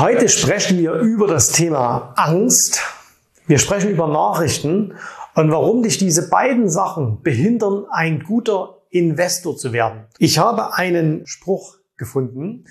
Heute 0.00 0.30
sprechen 0.30 0.78
wir 0.78 0.94
über 0.94 1.26
das 1.26 1.52
Thema 1.52 2.14
Angst. 2.16 2.80
Wir 3.46 3.58
sprechen 3.58 3.90
über 3.90 4.08
Nachrichten 4.08 4.94
und 5.34 5.50
warum 5.50 5.82
dich 5.82 5.98
diese 5.98 6.30
beiden 6.30 6.70
Sachen 6.70 7.20
behindern, 7.20 7.84
ein 7.90 8.22
guter 8.22 8.78
Investor 8.88 9.58
zu 9.58 9.74
werden. 9.74 10.06
Ich 10.16 10.38
habe 10.38 10.72
einen 10.72 11.26
Spruch 11.26 11.76
gefunden, 11.98 12.64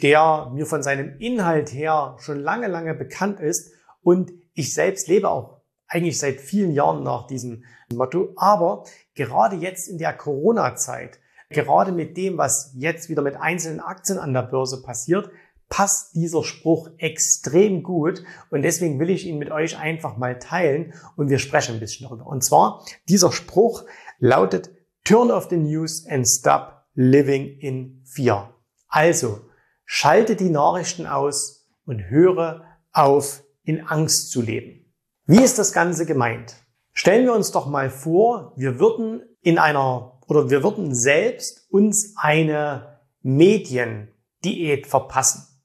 der 0.00 0.52
mir 0.54 0.64
von 0.64 0.84
seinem 0.84 1.18
Inhalt 1.18 1.72
her 1.72 2.14
schon 2.20 2.38
lange, 2.38 2.68
lange 2.68 2.94
bekannt 2.94 3.40
ist 3.40 3.72
und 4.02 4.32
ich 4.54 4.72
selbst 4.72 5.08
lebe 5.08 5.28
auch 5.28 5.62
eigentlich 5.88 6.20
seit 6.20 6.40
vielen 6.40 6.70
Jahren 6.70 7.02
nach 7.02 7.26
diesem 7.26 7.64
Motto. 7.92 8.32
Aber 8.36 8.84
gerade 9.16 9.56
jetzt 9.56 9.88
in 9.88 9.98
der 9.98 10.12
Corona-Zeit, 10.12 11.18
gerade 11.50 11.90
mit 11.90 12.16
dem, 12.16 12.38
was 12.38 12.70
jetzt 12.76 13.08
wieder 13.08 13.22
mit 13.22 13.34
einzelnen 13.36 13.80
Aktien 13.80 14.18
an 14.18 14.32
der 14.32 14.42
Börse 14.42 14.82
passiert, 14.82 15.30
passt 15.68 16.14
dieser 16.14 16.44
Spruch 16.44 16.88
extrem 16.98 17.82
gut 17.82 18.22
und 18.50 18.62
deswegen 18.62 18.98
will 19.00 19.10
ich 19.10 19.26
ihn 19.26 19.38
mit 19.38 19.50
euch 19.50 19.78
einfach 19.78 20.16
mal 20.16 20.38
teilen 20.38 20.94
und 21.16 21.28
wir 21.28 21.38
sprechen 21.38 21.74
ein 21.74 21.80
bisschen 21.80 22.06
darüber. 22.06 22.26
Und 22.26 22.44
zwar, 22.44 22.84
dieser 23.08 23.32
Spruch 23.32 23.84
lautet, 24.18 24.70
Turn 25.04 25.30
off 25.30 25.48
the 25.50 25.56
news 25.56 26.04
and 26.08 26.26
stop 26.26 26.82
living 26.94 27.58
in 27.60 28.02
fear. 28.04 28.52
Also, 28.88 29.40
schalte 29.84 30.34
die 30.34 30.50
Nachrichten 30.50 31.06
aus 31.06 31.68
und 31.84 32.10
höre 32.10 32.64
auf, 32.92 33.44
in 33.62 33.86
Angst 33.86 34.30
zu 34.30 34.42
leben. 34.42 34.92
Wie 35.26 35.42
ist 35.42 35.58
das 35.58 35.72
Ganze 35.72 36.06
gemeint? 36.06 36.56
Stellen 36.92 37.24
wir 37.24 37.34
uns 37.34 37.52
doch 37.52 37.66
mal 37.66 37.90
vor, 37.90 38.52
wir 38.56 38.80
würden 38.80 39.22
in 39.42 39.58
einer 39.58 40.20
oder 40.26 40.50
wir 40.50 40.62
würden 40.62 40.94
selbst 40.94 41.70
uns 41.70 42.14
eine 42.16 43.00
Mediendiät 43.22 44.86
verpassen. 44.86 45.55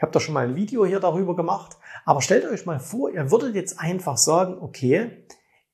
Ich 0.00 0.02
habe 0.02 0.12
da 0.12 0.20
schon 0.20 0.32
mal 0.32 0.48
ein 0.48 0.56
Video 0.56 0.86
hier 0.86 0.98
darüber 0.98 1.36
gemacht. 1.36 1.76
Aber 2.06 2.22
stellt 2.22 2.46
euch 2.46 2.64
mal 2.64 2.80
vor, 2.80 3.10
ihr 3.10 3.30
würdet 3.30 3.54
jetzt 3.54 3.78
einfach 3.78 4.16
sagen, 4.16 4.56
okay, 4.58 5.26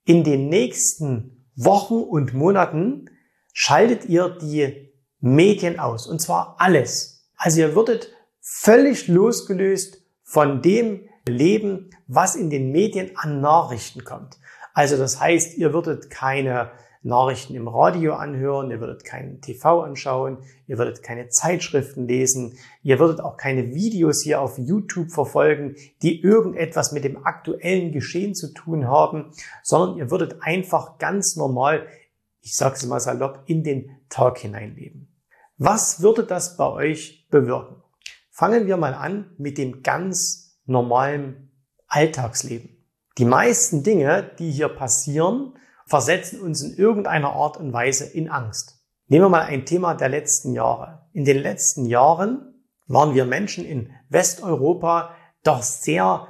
in 0.04 0.24
den 0.24 0.48
nächsten 0.48 1.46
Wochen 1.54 2.02
und 2.02 2.34
Monaten 2.34 3.08
schaltet 3.52 4.06
ihr 4.06 4.30
die 4.30 4.92
Medien 5.20 5.78
aus. 5.78 6.08
Und 6.08 6.20
zwar 6.20 6.56
alles. 6.58 7.30
Also 7.36 7.60
ihr 7.60 7.76
würdet 7.76 8.12
völlig 8.40 9.06
losgelöst 9.06 10.02
von 10.24 10.60
dem 10.60 11.08
leben, 11.28 11.90
was 12.08 12.34
in 12.34 12.50
den 12.50 12.72
Medien 12.72 13.12
an 13.14 13.40
Nachrichten 13.40 14.02
kommt. 14.02 14.38
Also 14.74 14.96
das 14.96 15.20
heißt, 15.20 15.56
ihr 15.56 15.72
würdet 15.72 16.10
keine 16.10 16.72
Nachrichten 17.06 17.54
im 17.54 17.68
Radio 17.68 18.14
anhören, 18.14 18.70
ihr 18.70 18.80
würdet 18.80 19.04
keinen 19.04 19.40
TV 19.40 19.82
anschauen, 19.82 20.38
ihr 20.66 20.76
würdet 20.76 21.02
keine 21.02 21.28
Zeitschriften 21.28 22.06
lesen, 22.08 22.58
ihr 22.82 22.98
würdet 22.98 23.20
auch 23.20 23.36
keine 23.36 23.74
Videos 23.74 24.22
hier 24.22 24.40
auf 24.40 24.58
YouTube 24.58 25.12
verfolgen, 25.12 25.76
die 26.02 26.20
irgendetwas 26.20 26.90
mit 26.90 27.04
dem 27.04 27.24
aktuellen 27.24 27.92
Geschehen 27.92 28.34
zu 28.34 28.52
tun 28.52 28.88
haben, 28.88 29.30
sondern 29.62 29.98
ihr 29.98 30.10
würdet 30.10 30.38
einfach 30.40 30.98
ganz 30.98 31.36
normal, 31.36 31.86
ich 32.42 32.54
sage 32.56 32.74
es 32.74 32.84
mal 32.86 33.00
salopp, 33.00 33.44
in 33.46 33.62
den 33.62 33.90
Tag 34.08 34.38
hineinleben. 34.38 35.08
Was 35.58 36.02
würde 36.02 36.24
das 36.24 36.56
bei 36.56 36.66
euch 36.66 37.28
bewirken? 37.30 37.76
Fangen 38.30 38.66
wir 38.66 38.76
mal 38.76 38.94
an 38.94 39.30
mit 39.38 39.58
dem 39.58 39.82
ganz 39.82 40.58
normalen 40.66 41.50
Alltagsleben. 41.86 42.76
Die 43.16 43.24
meisten 43.24 43.82
Dinge, 43.82 44.30
die 44.38 44.50
hier 44.50 44.68
passieren, 44.68 45.54
versetzen 45.86 46.40
uns 46.40 46.62
in 46.62 46.76
irgendeiner 46.76 47.32
Art 47.32 47.56
und 47.56 47.72
Weise 47.72 48.04
in 48.04 48.28
Angst. 48.28 48.80
Nehmen 49.08 49.26
wir 49.26 49.28
mal 49.28 49.42
ein 49.42 49.64
Thema 49.64 49.94
der 49.94 50.08
letzten 50.08 50.52
Jahre. 50.52 51.06
In 51.12 51.24
den 51.24 51.38
letzten 51.38 51.86
Jahren 51.86 52.54
waren 52.86 53.14
wir 53.14 53.24
Menschen 53.24 53.64
in 53.64 53.90
Westeuropa 54.08 55.14
doch 55.42 55.62
sehr 55.62 56.28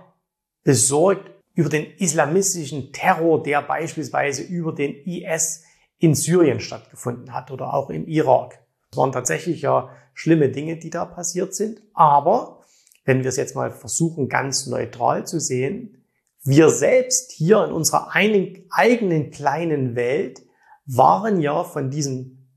besorgt 0.62 1.30
über 1.54 1.70
den 1.70 1.86
islamistischen 1.96 2.92
Terror, 2.92 3.42
der 3.42 3.62
beispielsweise 3.62 4.42
über 4.42 4.74
den 4.74 4.94
IS 5.06 5.64
in 5.98 6.14
Syrien 6.14 6.60
stattgefunden 6.60 7.32
hat 7.32 7.50
oder 7.50 7.72
auch 7.72 7.88
im 7.88 8.06
Irak. 8.06 8.58
Es 8.90 8.98
waren 8.98 9.12
tatsächlich 9.12 9.62
ja 9.62 9.90
schlimme 10.12 10.50
Dinge, 10.50 10.76
die 10.76 10.90
da 10.90 11.06
passiert 11.06 11.54
sind. 11.54 11.80
Aber 11.94 12.60
wenn 13.04 13.22
wir 13.22 13.30
es 13.30 13.36
jetzt 13.36 13.54
mal 13.54 13.70
versuchen, 13.70 14.28
ganz 14.28 14.66
neutral 14.66 15.26
zu 15.26 15.40
sehen, 15.40 16.05
wir 16.46 16.70
selbst 16.70 17.32
hier 17.32 17.64
in 17.64 17.72
unserer 17.72 18.10
eigenen 18.14 19.30
kleinen 19.30 19.96
Welt 19.96 20.42
waren 20.86 21.40
ja 21.40 21.64
von 21.64 21.90
diesem 21.90 22.48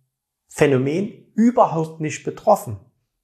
Phänomen 0.47 1.31
überhaupt 1.35 1.99
nicht 1.99 2.23
betroffen. 2.23 2.79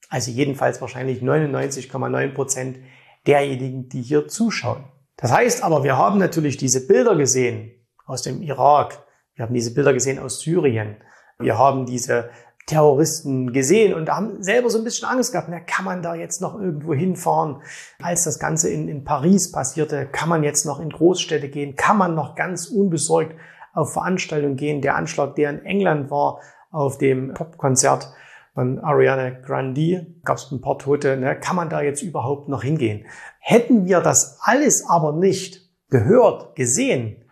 Also 0.09 0.31
jedenfalls 0.31 0.81
wahrscheinlich 0.81 1.21
99,9 1.21 2.33
Prozent 2.33 2.79
derjenigen, 3.27 3.89
die 3.89 4.01
hier 4.01 4.27
zuschauen. 4.27 4.85
Das 5.17 5.31
heißt 5.31 5.63
aber, 5.63 5.83
wir 5.83 5.97
haben 5.97 6.19
natürlich 6.19 6.57
diese 6.57 6.85
Bilder 6.85 7.15
gesehen 7.15 7.71
aus 8.05 8.21
dem 8.21 8.41
Irak. 8.41 9.03
Wir 9.35 9.45
haben 9.45 9.53
diese 9.53 9.73
Bilder 9.73 9.93
gesehen 9.93 10.19
aus 10.19 10.39
Syrien. 10.39 10.97
Wir 11.39 11.57
haben 11.57 11.85
diese 11.85 12.29
Terroristen 12.65 13.53
gesehen 13.53 13.93
und 13.93 14.09
haben 14.09 14.41
selber 14.41 14.69
so 14.69 14.79
ein 14.79 14.83
bisschen 14.83 15.07
Angst 15.07 15.31
gehabt. 15.31 15.49
Na, 15.49 15.59
kann 15.59 15.85
man 15.85 16.01
da 16.01 16.15
jetzt 16.15 16.41
noch 16.41 16.59
irgendwo 16.59 16.93
hinfahren? 16.93 17.61
Als 18.01 18.23
das 18.23 18.39
Ganze 18.39 18.69
in, 18.69 18.87
in 18.87 19.03
Paris 19.03 19.51
passierte, 19.51 20.07
kann 20.07 20.29
man 20.29 20.43
jetzt 20.43 20.65
noch 20.65 20.79
in 20.79 20.89
Großstädte 20.89 21.49
gehen? 21.49 21.75
Kann 21.75 21.97
man 21.97 22.15
noch 22.15 22.35
ganz 22.35 22.67
unbesorgt 22.67 23.35
auf 23.73 23.93
Veranstaltungen 23.93 24.55
gehen? 24.55 24.81
Der 24.81 24.95
Anschlag, 24.95 25.35
der 25.35 25.51
in 25.51 25.65
England 25.65 26.09
war, 26.09 26.39
auf 26.71 26.97
dem 26.97 27.33
Popkonzert 27.35 28.11
von 28.55 28.79
Ariana 28.79 29.29
Grande, 29.29 30.07
gab 30.23 30.37
es 30.37 30.51
ein 30.51 30.61
paar 30.61 30.79
Tote. 30.79 31.17
Ne? 31.17 31.39
Kann 31.39 31.55
man 31.55 31.69
da 31.69 31.81
jetzt 31.81 32.01
überhaupt 32.01 32.49
noch 32.49 32.63
hingehen? 32.63 33.05
Hätten 33.39 33.85
wir 33.85 34.01
das 34.01 34.39
alles 34.41 34.89
aber 34.89 35.13
nicht 35.13 35.69
gehört, 35.89 36.55
gesehen, 36.55 37.23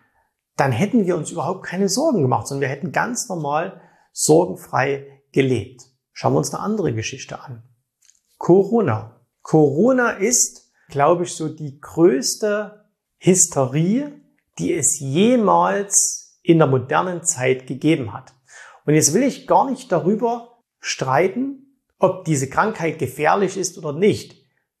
dann 0.56 0.70
hätten 0.70 1.06
wir 1.06 1.16
uns 1.16 1.32
überhaupt 1.32 1.64
keine 1.64 1.88
Sorgen 1.88 2.22
gemacht, 2.22 2.46
sondern 2.46 2.62
wir 2.62 2.68
hätten 2.68 2.92
ganz 2.92 3.28
normal 3.28 3.80
sorgenfrei 4.12 5.13
gelebt. 5.34 5.82
Schauen 6.12 6.32
wir 6.32 6.38
uns 6.38 6.54
eine 6.54 6.62
andere 6.62 6.94
Geschichte 6.94 7.40
an. 7.40 7.64
Corona. 8.38 9.20
Corona 9.42 10.10
ist, 10.10 10.72
glaube 10.88 11.24
ich, 11.24 11.34
so 11.34 11.48
die 11.48 11.80
größte 11.80 12.86
Hysterie, 13.18 14.12
die 14.58 14.72
es 14.72 15.00
jemals 15.00 16.38
in 16.42 16.58
der 16.58 16.68
modernen 16.68 17.24
Zeit 17.24 17.66
gegeben 17.66 18.12
hat. 18.12 18.32
Und 18.86 18.94
jetzt 18.94 19.12
will 19.12 19.24
ich 19.24 19.46
gar 19.46 19.68
nicht 19.68 19.90
darüber 19.90 20.62
streiten, 20.78 21.80
ob 21.98 22.24
diese 22.24 22.48
Krankheit 22.48 22.98
gefährlich 22.98 23.56
ist 23.56 23.76
oder 23.76 23.92
nicht. 23.92 24.36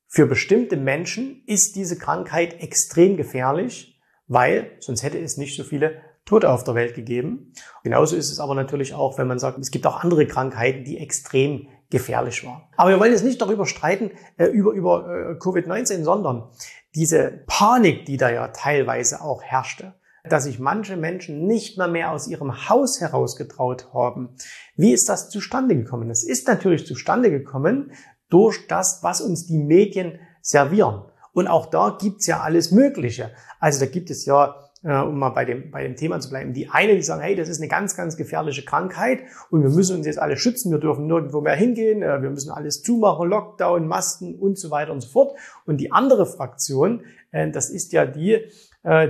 Für 0.06 0.26
bestimmte 0.26 0.76
Menschen 0.76 1.42
ist 1.46 1.74
diese 1.74 1.98
Krankheit 1.98 2.60
extrem 2.62 3.16
gefährlich, 3.16 4.00
weil 4.28 4.76
sonst 4.78 5.02
hätte 5.02 5.18
es 5.18 5.36
nicht 5.36 5.56
so 5.56 5.64
viele 5.64 6.00
Tote 6.24 6.50
auf 6.50 6.64
der 6.64 6.74
Welt 6.74 6.94
gegeben. 6.94 7.52
Genauso 7.82 8.16
ist 8.16 8.30
es 8.30 8.40
aber 8.40 8.54
natürlich 8.54 8.94
auch, 8.94 9.18
wenn 9.18 9.28
man 9.28 9.38
sagt, 9.38 9.58
es 9.58 9.70
gibt 9.70 9.86
auch 9.86 10.02
andere 10.02 10.26
Krankheiten, 10.26 10.84
die 10.84 10.98
extrem 10.98 11.68
gefährlich 11.90 12.44
waren. 12.44 12.62
Aber 12.76 12.90
wir 12.90 12.98
wollen 12.98 13.12
jetzt 13.12 13.24
nicht 13.24 13.40
darüber 13.40 13.66
streiten, 13.66 14.10
äh, 14.36 14.46
über, 14.46 14.72
über 14.72 15.06
äh, 15.06 15.38
Covid-19, 15.38 16.02
sondern 16.02 16.48
diese 16.94 17.44
Panik, 17.46 18.06
die 18.06 18.16
da 18.16 18.30
ja 18.30 18.48
teilweise 18.48 19.20
auch 19.20 19.42
herrschte. 19.42 19.94
dass 20.26 20.44
sich 20.44 20.58
manche 20.58 20.96
Menschen 20.96 21.46
nicht 21.46 21.76
mehr 21.76 21.86
mehr 21.86 22.10
aus 22.10 22.28
ihrem 22.28 22.70
Haus 22.70 22.98
herausgetraut 22.98 23.92
haben. 23.92 24.30
Wie 24.74 24.94
ist 24.94 25.10
das 25.10 25.28
zustande 25.28 25.76
gekommen? 25.76 26.08
Es 26.08 26.24
ist 26.24 26.48
natürlich 26.48 26.86
zustande 26.86 27.30
gekommen 27.30 27.92
durch 28.30 28.66
das, 28.66 29.02
was 29.02 29.20
uns 29.20 29.46
die 29.46 29.58
Medien 29.58 30.18
servieren. 30.40 31.02
Und 31.34 31.46
auch 31.46 31.66
da 31.66 31.98
gibt's 32.00 32.26
ja 32.26 32.40
alles 32.40 32.70
Mögliche. 32.70 33.32
Also 33.60 33.80
da 33.80 33.86
gibt 33.86 34.08
es 34.08 34.24
ja 34.24 34.64
äh, 34.84 34.98
um 34.98 35.18
mal 35.18 35.30
bei 35.30 35.44
dem, 35.44 35.70
bei 35.70 35.82
dem 35.82 35.96
Thema 35.96 36.20
zu 36.20 36.28
bleiben. 36.28 36.52
Die 36.52 36.68
einen, 36.68 36.96
die 36.96 37.02
sagen, 37.02 37.22
hey, 37.22 37.34
das 37.34 37.48
ist 37.48 37.58
eine 37.58 37.68
ganz, 37.68 37.96
ganz 37.96 38.16
gefährliche 38.16 38.64
Krankheit 38.64 39.20
und 39.50 39.62
wir 39.62 39.70
müssen 39.70 39.96
uns 39.96 40.06
jetzt 40.06 40.18
alle 40.18 40.36
schützen, 40.36 40.70
wir 40.70 40.78
dürfen 40.78 41.06
nirgendwo 41.06 41.40
mehr 41.40 41.56
hingehen, 41.56 42.02
äh, 42.02 42.22
wir 42.22 42.30
müssen 42.30 42.50
alles 42.50 42.82
zumachen, 42.82 43.28
Lockdown, 43.28 43.88
Masken 43.88 44.34
und 44.34 44.58
so 44.58 44.70
weiter 44.70 44.92
und 44.92 45.00
so 45.00 45.08
fort. 45.08 45.38
Und 45.64 45.78
die 45.78 45.90
andere 45.90 46.26
Fraktion, 46.26 47.02
äh, 47.32 47.50
das 47.50 47.70
ist 47.70 47.92
ja 47.92 48.06
die, 48.06 48.38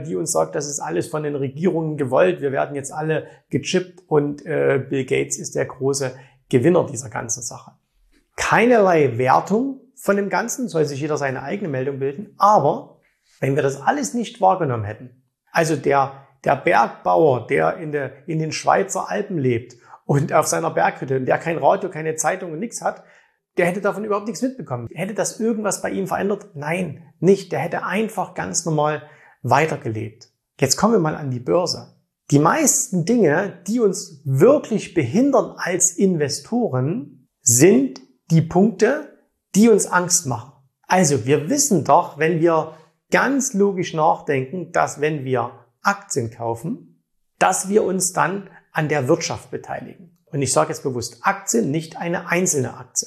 die 0.06 0.14
uns 0.14 0.30
sagt, 0.30 0.54
das 0.54 0.68
ist 0.68 0.78
alles 0.78 1.08
von 1.08 1.24
den 1.24 1.34
Regierungen 1.34 1.96
gewollt, 1.96 2.40
wir 2.40 2.52
werden 2.52 2.76
jetzt 2.76 2.92
alle 2.92 3.26
gechippt 3.50 4.04
und 4.06 4.44
Bill 4.44 5.04
Gates 5.04 5.36
ist 5.36 5.56
der 5.56 5.64
große 5.64 6.12
Gewinner 6.48 6.86
dieser 6.86 7.10
ganzen 7.10 7.42
Sache. 7.42 7.72
Keinerlei 8.36 9.18
Wertung 9.18 9.80
von 9.96 10.14
dem 10.14 10.28
Ganzen, 10.28 10.68
soll 10.68 10.84
sich 10.84 11.00
jeder 11.00 11.16
seine 11.16 11.42
eigene 11.42 11.68
Meldung 11.68 11.98
bilden, 11.98 12.34
aber 12.36 13.00
wenn 13.40 13.56
wir 13.56 13.64
das 13.64 13.82
alles 13.82 14.14
nicht 14.14 14.40
wahrgenommen 14.40 14.84
hätten, 14.84 15.23
also 15.54 15.76
der, 15.76 16.26
der 16.44 16.56
Bergbauer, 16.56 17.46
der 17.46 17.78
in, 17.78 17.92
der 17.92 18.28
in 18.28 18.38
den 18.40 18.52
Schweizer 18.52 19.08
Alpen 19.08 19.38
lebt 19.38 19.76
und 20.04 20.32
auf 20.32 20.46
seiner 20.46 20.70
Berghütte, 20.70 21.20
der 21.22 21.38
kein 21.38 21.58
Radio, 21.58 21.88
keine 21.88 22.16
Zeitung 22.16 22.52
und 22.52 22.58
nichts 22.58 22.82
hat, 22.82 23.04
der 23.56 23.66
hätte 23.66 23.80
davon 23.80 24.04
überhaupt 24.04 24.26
nichts 24.26 24.42
mitbekommen. 24.42 24.88
Hätte 24.92 25.14
das 25.14 25.38
irgendwas 25.38 25.80
bei 25.80 25.90
ihm 25.90 26.08
verändert? 26.08 26.48
Nein, 26.54 27.04
nicht. 27.20 27.52
Der 27.52 27.60
hätte 27.60 27.84
einfach 27.84 28.34
ganz 28.34 28.66
normal 28.66 29.04
weitergelebt. 29.42 30.28
Jetzt 30.58 30.76
kommen 30.76 30.94
wir 30.94 31.00
mal 31.00 31.14
an 31.14 31.30
die 31.30 31.40
Börse. 31.40 31.94
Die 32.30 32.40
meisten 32.40 33.04
Dinge, 33.04 33.62
die 33.68 33.78
uns 33.78 34.22
wirklich 34.24 34.92
behindern 34.92 35.54
als 35.56 35.92
Investoren, 35.92 37.28
sind 37.42 38.00
die 38.30 38.42
Punkte, 38.42 39.18
die 39.54 39.68
uns 39.68 39.86
Angst 39.86 40.26
machen. 40.26 40.52
Also 40.88 41.26
wir 41.26 41.48
wissen 41.48 41.84
doch, 41.84 42.18
wenn 42.18 42.40
wir 42.40 42.74
ganz 43.14 43.54
logisch 43.54 43.94
nachdenken, 43.94 44.72
dass 44.72 45.00
wenn 45.00 45.24
wir 45.24 45.52
Aktien 45.82 46.32
kaufen, 46.32 47.00
dass 47.38 47.68
wir 47.68 47.84
uns 47.84 48.12
dann 48.12 48.50
an 48.72 48.88
der 48.88 49.06
Wirtschaft 49.06 49.52
beteiligen. 49.52 50.18
Und 50.32 50.42
ich 50.42 50.52
sage 50.52 50.70
jetzt 50.70 50.82
bewusst 50.82 51.18
Aktien, 51.22 51.70
nicht 51.70 51.96
eine 51.96 52.28
einzelne 52.28 52.76
Aktie. 52.76 53.06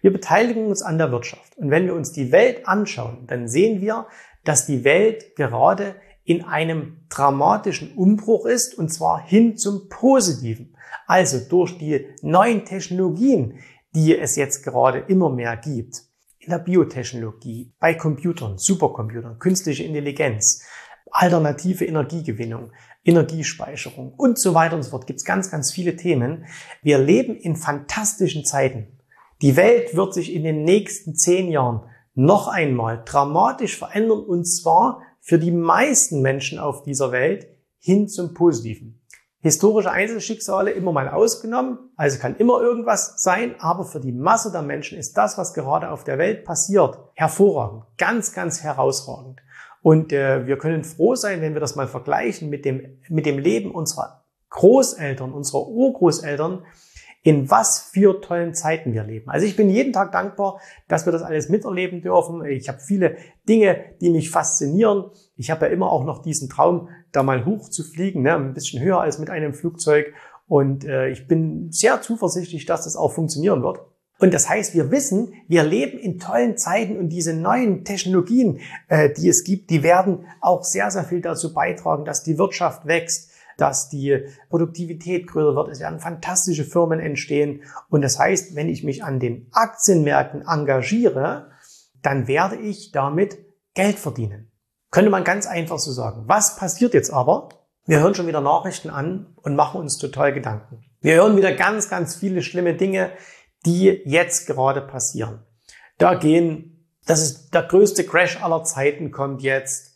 Wir 0.00 0.12
beteiligen 0.12 0.66
uns 0.66 0.82
an 0.82 0.98
der 0.98 1.12
Wirtschaft. 1.12 1.56
Und 1.56 1.70
wenn 1.70 1.86
wir 1.86 1.94
uns 1.94 2.10
die 2.10 2.32
Welt 2.32 2.66
anschauen, 2.66 3.28
dann 3.28 3.46
sehen 3.46 3.80
wir, 3.80 4.08
dass 4.42 4.66
die 4.66 4.82
Welt 4.82 5.36
gerade 5.36 5.94
in 6.24 6.42
einem 6.42 7.06
dramatischen 7.08 7.94
Umbruch 7.94 8.46
ist, 8.46 8.76
und 8.76 8.92
zwar 8.92 9.24
hin 9.24 9.56
zum 9.56 9.88
Positiven. 9.88 10.76
Also 11.06 11.38
durch 11.48 11.78
die 11.78 12.08
neuen 12.22 12.64
Technologien, 12.64 13.60
die 13.94 14.18
es 14.18 14.34
jetzt 14.34 14.64
gerade 14.64 14.98
immer 14.98 15.30
mehr 15.30 15.56
gibt 15.56 16.02
in 16.44 16.50
der 16.50 16.58
Biotechnologie, 16.58 17.72
bei 17.78 17.94
Computern, 17.94 18.58
Supercomputern, 18.58 19.38
künstliche 19.38 19.84
Intelligenz, 19.84 20.62
alternative 21.10 21.84
Energiegewinnung, 21.84 22.72
Energiespeicherung 23.04 24.12
und 24.14 24.38
so 24.38 24.54
weiter 24.54 24.76
und 24.76 24.82
so 24.82 24.90
fort. 24.90 25.06
Gibt 25.06 25.20
es 25.20 25.24
ganz, 25.24 25.50
ganz 25.50 25.72
viele 25.72 25.96
Themen. 25.96 26.46
Wir 26.82 26.98
leben 26.98 27.36
in 27.36 27.56
fantastischen 27.56 28.44
Zeiten. 28.44 28.98
Die 29.42 29.56
Welt 29.56 29.94
wird 29.94 30.14
sich 30.14 30.32
in 30.32 30.44
den 30.44 30.64
nächsten 30.64 31.14
zehn 31.14 31.50
Jahren 31.50 31.88
noch 32.14 32.48
einmal 32.48 33.02
dramatisch 33.04 33.76
verändern 33.76 34.20
und 34.20 34.44
zwar 34.44 35.02
für 35.20 35.38
die 35.38 35.50
meisten 35.50 36.22
Menschen 36.22 36.58
auf 36.58 36.82
dieser 36.82 37.12
Welt 37.12 37.48
hin 37.78 38.08
zum 38.08 38.34
Positiven 38.34 39.03
historische 39.44 39.90
Einzelschicksale 39.90 40.70
immer 40.70 40.90
mal 40.90 41.06
ausgenommen. 41.06 41.78
Also 41.96 42.18
kann 42.18 42.34
immer 42.36 42.62
irgendwas 42.62 43.22
sein, 43.22 43.56
aber 43.58 43.84
für 43.84 44.00
die 44.00 44.10
Masse 44.10 44.50
der 44.50 44.62
Menschen 44.62 44.96
ist 44.96 45.18
das, 45.18 45.36
was 45.36 45.52
gerade 45.52 45.90
auf 45.90 46.02
der 46.02 46.16
Welt 46.16 46.46
passiert, 46.46 46.98
hervorragend, 47.12 47.84
ganz, 47.98 48.32
ganz 48.32 48.62
herausragend. 48.62 49.42
Und 49.82 50.14
äh, 50.14 50.46
wir 50.46 50.56
können 50.56 50.82
froh 50.82 51.14
sein, 51.14 51.42
wenn 51.42 51.52
wir 51.52 51.60
das 51.60 51.76
mal 51.76 51.86
vergleichen 51.86 52.48
mit 52.48 52.64
dem, 52.64 53.02
mit 53.10 53.26
dem 53.26 53.38
Leben 53.38 53.70
unserer 53.70 54.24
Großeltern, 54.48 55.34
unserer 55.34 55.68
Urgroßeltern, 55.68 56.64
in 57.24 57.50
was 57.50 57.80
für 57.80 58.20
tollen 58.20 58.54
Zeiten 58.54 58.92
wir 58.92 59.02
leben. 59.02 59.30
Also 59.30 59.46
ich 59.46 59.56
bin 59.56 59.70
jeden 59.70 59.94
Tag 59.94 60.12
dankbar, 60.12 60.60
dass 60.88 61.06
wir 61.06 61.12
das 61.12 61.22
alles 61.22 61.48
miterleben 61.48 62.02
dürfen. 62.02 62.44
Ich 62.44 62.68
habe 62.68 62.80
viele 62.80 63.16
Dinge, 63.48 63.78
die 64.02 64.10
mich 64.10 64.30
faszinieren. 64.30 65.06
Ich 65.34 65.50
habe 65.50 65.64
ja 65.66 65.72
immer 65.72 65.90
auch 65.90 66.04
noch 66.04 66.20
diesen 66.20 66.50
Traum, 66.50 66.90
da 67.12 67.22
mal 67.22 67.46
hoch 67.46 67.70
zu 67.70 67.82
fliegen, 67.82 68.22
ne? 68.22 68.34
ein 68.34 68.52
bisschen 68.52 68.82
höher 68.82 69.00
als 69.00 69.18
mit 69.18 69.30
einem 69.30 69.54
Flugzeug. 69.54 70.12
Und 70.46 70.84
äh, 70.84 71.08
ich 71.08 71.26
bin 71.26 71.72
sehr 71.72 72.02
zuversichtlich, 72.02 72.66
dass 72.66 72.84
das 72.84 72.94
auch 72.94 73.12
funktionieren 73.12 73.62
wird. 73.62 73.80
Und 74.18 74.34
das 74.34 74.48
heißt, 74.50 74.74
wir 74.74 74.90
wissen, 74.90 75.32
wir 75.48 75.64
leben 75.64 75.98
in 75.98 76.18
tollen 76.18 76.58
Zeiten 76.58 76.98
und 76.98 77.08
diese 77.08 77.32
neuen 77.32 77.84
Technologien, 77.84 78.60
äh, 78.88 79.08
die 79.10 79.30
es 79.30 79.44
gibt, 79.44 79.70
die 79.70 79.82
werden 79.82 80.26
auch 80.42 80.62
sehr, 80.62 80.90
sehr 80.90 81.04
viel 81.04 81.22
dazu 81.22 81.54
beitragen, 81.54 82.04
dass 82.04 82.22
die 82.22 82.36
Wirtschaft 82.36 82.86
wächst, 82.86 83.30
dass 83.56 83.88
die 83.88 84.26
Produktivität 84.48 85.26
größer 85.26 85.54
wird. 85.54 85.68
Es 85.68 85.80
werden 85.80 86.00
fantastische 86.00 86.64
Firmen 86.64 87.00
entstehen. 87.00 87.62
Und 87.88 88.02
das 88.02 88.18
heißt, 88.18 88.56
wenn 88.56 88.68
ich 88.68 88.84
mich 88.84 89.04
an 89.04 89.20
den 89.20 89.48
Aktienmärkten 89.52 90.42
engagiere, 90.46 91.50
dann 92.02 92.28
werde 92.28 92.56
ich 92.56 92.92
damit 92.92 93.38
Geld 93.74 93.98
verdienen. 93.98 94.50
Könnte 94.90 95.10
man 95.10 95.24
ganz 95.24 95.46
einfach 95.46 95.78
so 95.78 95.90
sagen. 95.90 96.24
Was 96.26 96.56
passiert 96.56 96.94
jetzt 96.94 97.10
aber? 97.10 97.48
Wir 97.86 98.00
hören 98.00 98.14
schon 98.14 98.26
wieder 98.26 98.40
Nachrichten 98.40 98.90
an 98.90 99.34
und 99.42 99.56
machen 99.56 99.80
uns 99.80 99.98
total 99.98 100.32
Gedanken. 100.32 100.84
Wir 101.00 101.16
hören 101.16 101.36
wieder 101.36 101.52
ganz, 101.52 101.90
ganz 101.90 102.14
viele 102.14 102.42
schlimme 102.42 102.74
Dinge, 102.74 103.10
die 103.66 104.00
jetzt 104.04 104.46
gerade 104.46 104.80
passieren. 104.80 105.42
Da 105.98 106.14
gehen, 106.14 106.88
das 107.06 107.20
ist 107.20 107.52
der 107.52 107.64
größte 107.64 108.04
Crash 108.04 108.42
aller 108.42 108.64
Zeiten 108.64 109.10
kommt 109.10 109.42
jetzt 109.42 109.93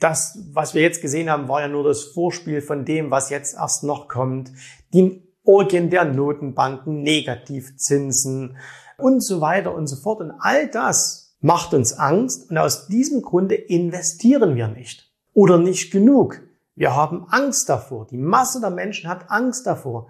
das, 0.00 0.38
was 0.52 0.74
wir 0.74 0.82
jetzt 0.82 1.00
gesehen 1.00 1.30
haben, 1.30 1.48
war 1.48 1.62
ja 1.62 1.68
nur 1.68 1.84
das 1.84 2.04
Vorspiel 2.04 2.60
von 2.60 2.84
dem, 2.84 3.10
was 3.10 3.30
jetzt 3.30 3.54
erst 3.54 3.84
noch 3.84 4.08
kommt. 4.08 4.52
Die 4.92 5.22
Orgien 5.44 5.90
der 5.90 6.04
Notenbanken, 6.04 7.02
Negativzinsen 7.02 8.56
und 8.98 9.22
so 9.22 9.40
weiter 9.40 9.74
und 9.74 9.86
so 9.86 9.96
fort. 9.96 10.20
Und 10.20 10.32
all 10.38 10.68
das 10.68 11.36
macht 11.40 11.74
uns 11.74 11.92
Angst 11.92 12.50
und 12.50 12.58
aus 12.58 12.88
diesem 12.88 13.22
Grunde 13.22 13.54
investieren 13.54 14.56
wir 14.56 14.68
nicht 14.68 15.12
oder 15.32 15.58
nicht 15.58 15.92
genug. 15.92 16.42
Wir 16.74 16.94
haben 16.94 17.26
Angst 17.30 17.68
davor. 17.68 18.06
Die 18.06 18.18
Masse 18.18 18.60
der 18.60 18.70
Menschen 18.70 19.08
hat 19.08 19.30
Angst 19.30 19.66
davor. 19.66 20.08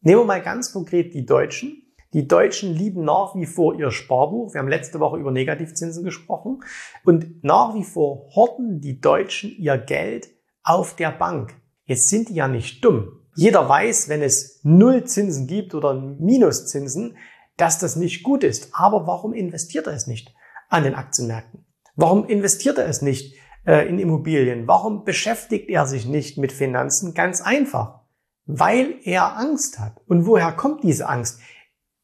Nehmen 0.00 0.22
wir 0.22 0.24
mal 0.24 0.42
ganz 0.42 0.72
konkret 0.72 1.14
die 1.14 1.26
Deutschen. 1.26 1.89
Die 2.12 2.26
Deutschen 2.26 2.74
lieben 2.74 3.04
nach 3.04 3.36
wie 3.36 3.46
vor 3.46 3.78
ihr 3.78 3.92
Sparbuch. 3.92 4.52
Wir 4.52 4.60
haben 4.60 4.68
letzte 4.68 4.98
Woche 4.98 5.18
über 5.18 5.30
Negativzinsen 5.30 6.02
gesprochen. 6.02 6.64
Und 7.04 7.44
nach 7.44 7.74
wie 7.74 7.84
vor 7.84 8.28
horten 8.34 8.80
die 8.80 9.00
Deutschen 9.00 9.50
ihr 9.56 9.78
Geld 9.78 10.28
auf 10.64 10.96
der 10.96 11.12
Bank. 11.12 11.54
Jetzt 11.84 12.08
sind 12.08 12.28
die 12.28 12.34
ja 12.34 12.48
nicht 12.48 12.84
dumm. 12.84 13.20
Jeder 13.36 13.68
weiß, 13.68 14.08
wenn 14.08 14.22
es 14.22 14.60
Null 14.64 15.04
Zinsen 15.04 15.46
gibt 15.46 15.74
oder 15.74 15.94
Minuszinsen, 15.94 17.16
dass 17.56 17.78
das 17.78 17.94
nicht 17.94 18.24
gut 18.24 18.42
ist. 18.42 18.70
Aber 18.72 19.06
warum 19.06 19.32
investiert 19.32 19.86
er 19.86 19.92
es 19.92 20.06
nicht 20.06 20.34
an 20.68 20.82
den 20.82 20.94
Aktienmärkten? 20.94 21.64
Warum 21.94 22.26
investiert 22.26 22.78
er 22.78 22.86
es 22.86 23.02
nicht 23.02 23.36
äh, 23.66 23.88
in 23.88 23.98
Immobilien? 23.98 24.66
Warum 24.66 25.04
beschäftigt 25.04 25.68
er 25.68 25.86
sich 25.86 26.06
nicht 26.06 26.38
mit 26.38 26.50
Finanzen? 26.50 27.14
Ganz 27.14 27.40
einfach. 27.40 28.00
Weil 28.46 28.96
er 29.04 29.36
Angst 29.36 29.78
hat. 29.78 30.00
Und 30.06 30.26
woher 30.26 30.50
kommt 30.52 30.82
diese 30.82 31.08
Angst? 31.08 31.40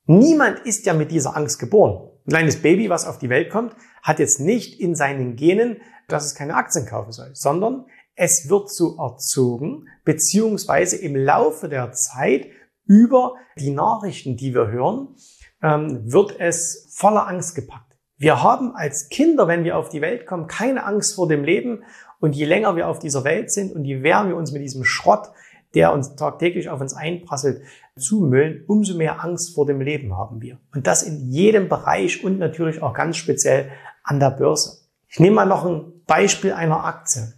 Niemand 0.07 0.61
ist 0.61 0.87
ja 0.87 0.95
mit 0.95 1.11
dieser 1.11 1.37
Angst 1.37 1.59
geboren. 1.59 2.09
Ein 2.27 2.31
kleines 2.31 2.63
Baby, 2.63 2.89
was 2.89 3.07
auf 3.07 3.19
die 3.19 3.29
Welt 3.29 3.51
kommt, 3.51 3.75
hat 4.03 4.19
jetzt 4.19 4.41
nicht 4.41 4.81
in 4.81 4.95
seinen 4.95 5.37
Genen, 5.37 5.81
dass 6.09 6.25
es 6.25 6.35
keine 6.35 6.55
Aktien 6.55 6.87
kaufen 6.87 7.13
soll, 7.13 7.31
sondern 7.35 7.87
es 8.15 8.49
wird 8.49 8.71
so 8.71 8.97
erzogen, 8.99 9.89
beziehungsweise 10.05 10.97
im 10.97 11.17
Laufe 11.17 11.69
der 11.69 11.93
Zeit 11.93 12.47
über 12.87 13.35
die 13.59 13.71
Nachrichten, 13.71 14.37
die 14.37 14.55
wir 14.55 14.69
hören, 14.69 15.17
ähm, 15.63 16.11
wird 16.11 16.39
es 16.39 16.89
voller 16.95 17.27
Angst 17.27 17.55
gepackt. 17.55 17.97
Wir 18.17 18.43
haben 18.43 18.75
als 18.75 19.09
Kinder, 19.09 19.49
wenn 19.49 19.65
wir 19.65 19.77
auf 19.77 19.89
die 19.89 20.01
Welt 20.01 20.27
kommen, 20.27 20.47
keine 20.47 20.85
Angst 20.85 21.17
vor 21.17 21.29
dem 21.29 21.45
Leben. 21.45 21.83
Und 22.19 22.35
je 22.35 22.47
länger 22.47 22.77
wir 22.77 22.89
auf 22.89 22.99
dieser 22.99 23.25
Welt 23.25 23.53
sind 23.53 23.75
und 23.75 23.85
je 23.85 23.97
mehr 23.97 24.27
wir 24.27 24.37
uns 24.37 24.53
mit 24.53 24.63
diesem 24.63 24.85
Schrott 24.85 25.33
der 25.77 25.93
uns 25.93 26.17
tagtäglich 26.17 26.71
auf 26.71 26.81
uns 26.81 26.95
einprasselt, 26.95 27.63
zumüllen, 27.99 28.65
umso 28.67 28.97
mehr 28.97 29.25
Angst 29.25 29.55
vor 29.55 29.67
dem 29.67 29.81
Leben 29.81 30.17
haben 30.17 30.41
wir. 30.43 30.59
Und 30.75 30.87
das 30.87 31.03
in 31.03 31.31
jedem 31.31 31.69
Bereich 31.69 32.23
und 32.23 32.39
natürlich 32.39 32.83
auch 32.83 32.95
ganz 32.95 33.17
speziell 33.17 33.71
an 34.03 34.21
der 34.21 34.31
Börse. 34.31 34.87
Ich 35.09 35.19
nehme 35.19 35.37
mal 35.37 35.47
noch 35.47 35.65
ein 35.65 35.93
Beispiel 36.07 36.53
einer 36.53 36.85
Aktie. 36.85 37.33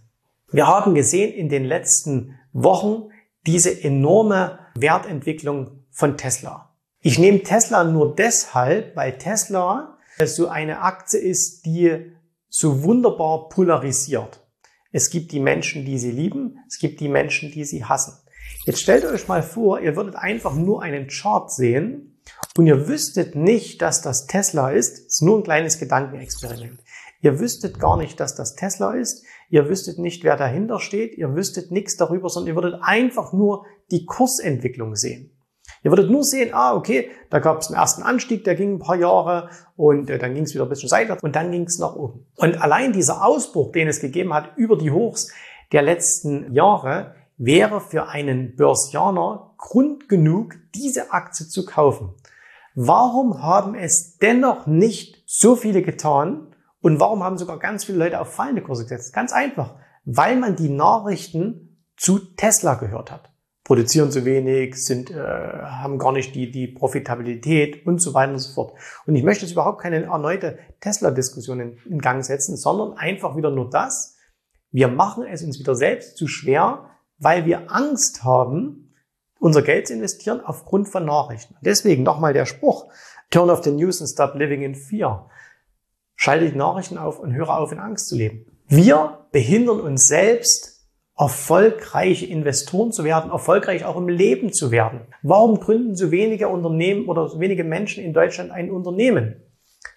Wir 0.51 0.67
haben 0.67 0.95
gesehen 0.95 1.33
in 1.33 1.49
den 1.49 1.63
letzten 1.63 2.35
Wochen 2.51 3.09
diese 3.45 3.83
enorme 3.83 4.59
Wertentwicklung 4.75 5.85
von 5.91 6.17
Tesla. 6.17 6.75
Ich 7.01 7.17
nehme 7.17 7.43
Tesla 7.43 7.83
nur 7.83 8.15
deshalb, 8.15 8.95
weil 8.95 9.17
Tesla 9.17 9.97
so 10.25 10.49
eine 10.49 10.81
Aktie 10.81 11.19
ist, 11.19 11.65
die 11.65 12.13
so 12.49 12.83
wunderbar 12.83 13.47
polarisiert. 13.47 14.45
Es 14.91 15.09
gibt 15.09 15.31
die 15.31 15.39
Menschen, 15.39 15.85
die 15.85 15.97
sie 15.97 16.11
lieben. 16.11 16.57
Es 16.67 16.79
gibt 16.79 16.99
die 16.99 17.07
Menschen, 17.07 17.51
die 17.51 17.63
sie 17.63 17.85
hassen. 17.85 18.17
Jetzt 18.65 18.81
stellt 18.81 19.05
euch 19.05 19.27
mal 19.27 19.43
vor, 19.43 19.79
ihr 19.79 19.95
würdet 19.95 20.15
einfach 20.15 20.53
nur 20.53 20.81
einen 20.81 21.07
Chart 21.07 21.51
sehen 21.51 22.19
und 22.57 22.67
ihr 22.67 22.87
wüsstet 22.87 23.35
nicht, 23.35 23.81
dass 23.81 24.01
das 24.01 24.27
Tesla 24.27 24.71
ist. 24.71 24.93
Das 24.93 25.05
ist 25.05 25.21
nur 25.21 25.37
ein 25.37 25.43
kleines 25.43 25.79
Gedankenexperiment. 25.79 26.79
Ihr 27.21 27.39
wüsstet 27.39 27.79
gar 27.79 27.97
nicht, 27.97 28.19
dass 28.19 28.35
das 28.35 28.55
Tesla 28.55 28.93
ist. 28.93 29.25
Ihr 29.49 29.67
wüsstet 29.67 29.99
nicht, 29.99 30.23
wer 30.23 30.37
dahinter 30.37 30.79
steht. 30.79 31.17
Ihr 31.17 31.35
wüsstet 31.35 31.71
nichts 31.71 31.97
darüber, 31.97 32.29
sondern 32.29 32.49
ihr 32.49 32.55
würdet 32.55 32.79
einfach 32.81 33.33
nur 33.33 33.65
die 33.91 34.05
Kursentwicklung 34.05 34.95
sehen. 34.95 35.35
Ihr 35.83 35.91
würdet 35.91 36.09
nur 36.09 36.23
sehen, 36.23 36.53
ah, 36.53 36.75
okay, 36.75 37.09
da 37.29 37.39
gab 37.39 37.61
es 37.61 37.67
einen 37.67 37.77
ersten 37.77 38.03
Anstieg, 38.03 38.43
der 38.43 38.55
ging 38.55 38.75
ein 38.75 38.79
paar 38.79 38.95
Jahre 38.95 39.49
und 39.75 40.09
äh, 40.09 40.17
dann 40.17 40.33
ging 40.33 40.43
es 40.43 40.53
wieder 40.53 40.63
ein 40.63 40.69
bisschen 40.69 40.89
seitwärts 40.89 41.23
und 41.23 41.35
dann 41.35 41.51
ging 41.51 41.63
es 41.63 41.79
nach 41.79 41.95
oben. 41.95 42.25
Und 42.35 42.61
allein 42.61 42.91
dieser 42.91 43.25
Ausbruch, 43.25 43.71
den 43.71 43.87
es 43.87 44.01
gegeben 44.01 44.33
hat 44.33 44.57
über 44.57 44.77
die 44.77 44.91
Hochs 44.91 45.31
der 45.71 45.81
letzten 45.81 46.53
Jahre, 46.53 47.15
wäre 47.39 47.81
für 47.81 48.09
einen 48.09 48.55
Börsianer 48.55 49.55
Grund 49.57 50.07
genug, 50.07 50.57
diese 50.75 51.11
Aktie 51.11 51.47
zu 51.47 51.65
kaufen. 51.65 52.13
Warum 52.75 53.41
haben 53.41 53.75
es 53.75 54.17
dennoch 54.17 54.67
nicht 54.67 55.23
so 55.25 55.55
viele 55.55 55.81
getan 55.81 56.53
und 56.81 56.99
warum 56.99 57.23
haben 57.23 57.37
sogar 57.37 57.57
ganz 57.57 57.85
viele 57.85 57.97
Leute 57.97 58.21
auf 58.21 58.33
fallende 58.33 58.61
Kurse 58.61 58.83
gesetzt? 58.83 59.13
Ganz 59.13 59.31
einfach, 59.31 59.75
weil 60.05 60.35
man 60.35 60.55
die 60.55 60.69
Nachrichten 60.69 61.83
zu 61.97 62.19
Tesla 62.19 62.75
gehört 62.75 63.11
hat. 63.11 63.31
Produzieren 63.63 64.11
zu 64.11 64.25
wenig, 64.25 64.75
sind, 64.75 65.11
äh, 65.11 65.15
haben 65.15 65.99
gar 65.99 66.11
nicht 66.11 66.33
die, 66.35 66.51
die 66.51 66.67
Profitabilität 66.67 67.85
und 67.85 68.01
so 68.01 68.13
weiter 68.13 68.33
und 68.33 68.39
so 68.39 68.53
fort. 68.53 68.73
Und 69.05 69.15
ich 69.15 69.23
möchte 69.23 69.45
jetzt 69.45 69.51
überhaupt 69.53 69.81
keine 69.81 70.03
erneute 70.03 70.57
Tesla-Diskussion 70.79 71.59
in, 71.59 71.77
in 71.85 71.99
Gang 71.99 72.23
setzen, 72.23 72.57
sondern 72.57 72.97
einfach 72.97 73.35
wieder 73.35 73.51
nur 73.51 73.69
das, 73.69 74.17
wir 74.71 74.87
machen 74.87 75.25
es 75.25 75.43
uns 75.43 75.59
wieder 75.59 75.75
selbst 75.75 76.17
zu 76.17 76.27
schwer, 76.27 76.89
weil 77.19 77.45
wir 77.45 77.71
Angst 77.71 78.23
haben, 78.23 78.93
unser 79.39 79.61
Geld 79.61 79.87
zu 79.87 79.93
investieren 79.93 80.41
aufgrund 80.43 80.89
von 80.89 81.05
Nachrichten. 81.05 81.55
Deswegen 81.61 82.03
nochmal 82.03 82.33
der 82.33 82.45
Spruch, 82.45 82.87
turn 83.29 83.49
off 83.49 83.63
the 83.63 83.71
news 83.71 84.01
and 84.01 84.09
stop 84.09 84.35
living 84.35 84.61
in 84.61 84.75
fear. 84.75 85.29
Schalte 86.15 86.49
die 86.49 86.57
Nachrichten 86.57 86.97
auf 86.97 87.19
und 87.19 87.33
höre 87.33 87.57
auf, 87.57 87.71
in 87.71 87.79
Angst 87.79 88.09
zu 88.09 88.15
leben. 88.15 88.45
Wir 88.67 89.25
behindern 89.31 89.79
uns 89.79 90.07
selbst, 90.07 90.85
erfolgreiche 91.17 92.25
Investoren 92.25 92.91
zu 92.91 93.03
werden, 93.03 93.31
erfolgreich 93.31 93.83
auch 93.85 93.97
im 93.97 94.07
Leben 94.07 94.53
zu 94.53 94.71
werden. 94.71 95.01
Warum 95.21 95.59
gründen 95.59 95.95
so 95.95 96.11
wenige 96.11 96.47
Unternehmen 96.47 97.07
oder 97.07 97.27
so 97.27 97.39
wenige 97.39 97.63
Menschen 97.63 98.03
in 98.03 98.13
Deutschland 98.13 98.51
ein 98.51 98.71
Unternehmen? 98.71 99.41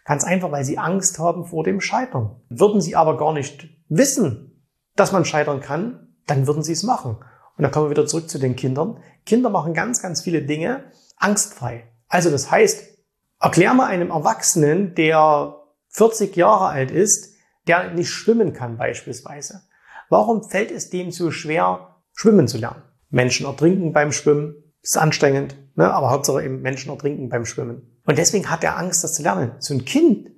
Ganz 0.05 0.25
einfach, 0.25 0.51
weil 0.51 0.65
sie 0.65 0.79
Angst 0.79 1.19
haben 1.19 1.45
vor 1.45 1.65
dem 1.65 1.81
Scheitern. 1.81 2.41
Würden 2.49 2.81
sie 2.81 2.97
aber 2.97 3.17
gar 3.17 3.33
nicht 3.33 3.69
wissen, 3.89 4.67
dass 4.97 5.13
man 5.13 5.25
scheitern 5.25 5.61
kann, 5.61 6.12
dann 6.27 6.47
würden 6.47 6.63
sie 6.63 6.73
es 6.73 6.83
machen. 6.83 7.17
Und 7.57 7.63
dann 7.63 7.71
kommen 7.71 7.87
wir 7.87 7.91
wieder 7.91 8.07
zurück 8.07 8.29
zu 8.29 8.39
den 8.39 8.57
Kindern. 8.57 8.99
Kinder 9.27 9.51
machen 9.51 9.75
ganz, 9.75 10.01
ganz 10.03 10.23
viele 10.23 10.43
Dinge 10.43 10.85
angstfrei. 11.17 11.85
Also 12.09 12.31
das 12.31 12.51
heißt, 12.51 12.83
erklär 13.41 13.75
mal 13.75 13.87
einem 13.87 14.11
Erwachsenen, 14.11 14.95
der 14.95 15.57
40 15.89 16.37
Jahre 16.37 16.67
alt 16.67 16.91
ist, 16.91 17.35
der 17.67 17.93
nicht 17.93 18.11
schwimmen 18.11 18.53
kann 18.53 18.77
beispielsweise. 18.77 19.63
Warum 20.09 20.43
fällt 20.43 20.71
es 20.71 20.91
dem 20.91 21.11
so 21.11 21.31
schwer, 21.31 21.97
schwimmen 22.15 22.49
zu 22.49 22.59
lernen? 22.59 22.83
Menschen 23.11 23.47
ertrinken 23.47 23.93
beim 23.93 24.13
Schwimmen, 24.13 24.57
ist 24.83 24.99
anstrengend, 24.99 25.57
ne? 25.77 25.93
aber 25.93 26.11
Hauptsache 26.11 26.43
eben 26.43 26.61
Menschen 26.61 26.91
ertrinken 26.91 27.29
beim 27.29 27.47
Schwimmen. 27.47 28.01
Und 28.05 28.19
deswegen 28.19 28.51
hat 28.51 28.65
er 28.65 28.79
Angst, 28.79 29.05
das 29.05 29.15
zu 29.15 29.23
lernen. 29.23 29.53
So 29.59 29.75
ein 29.75 29.85
Kind 29.85 30.31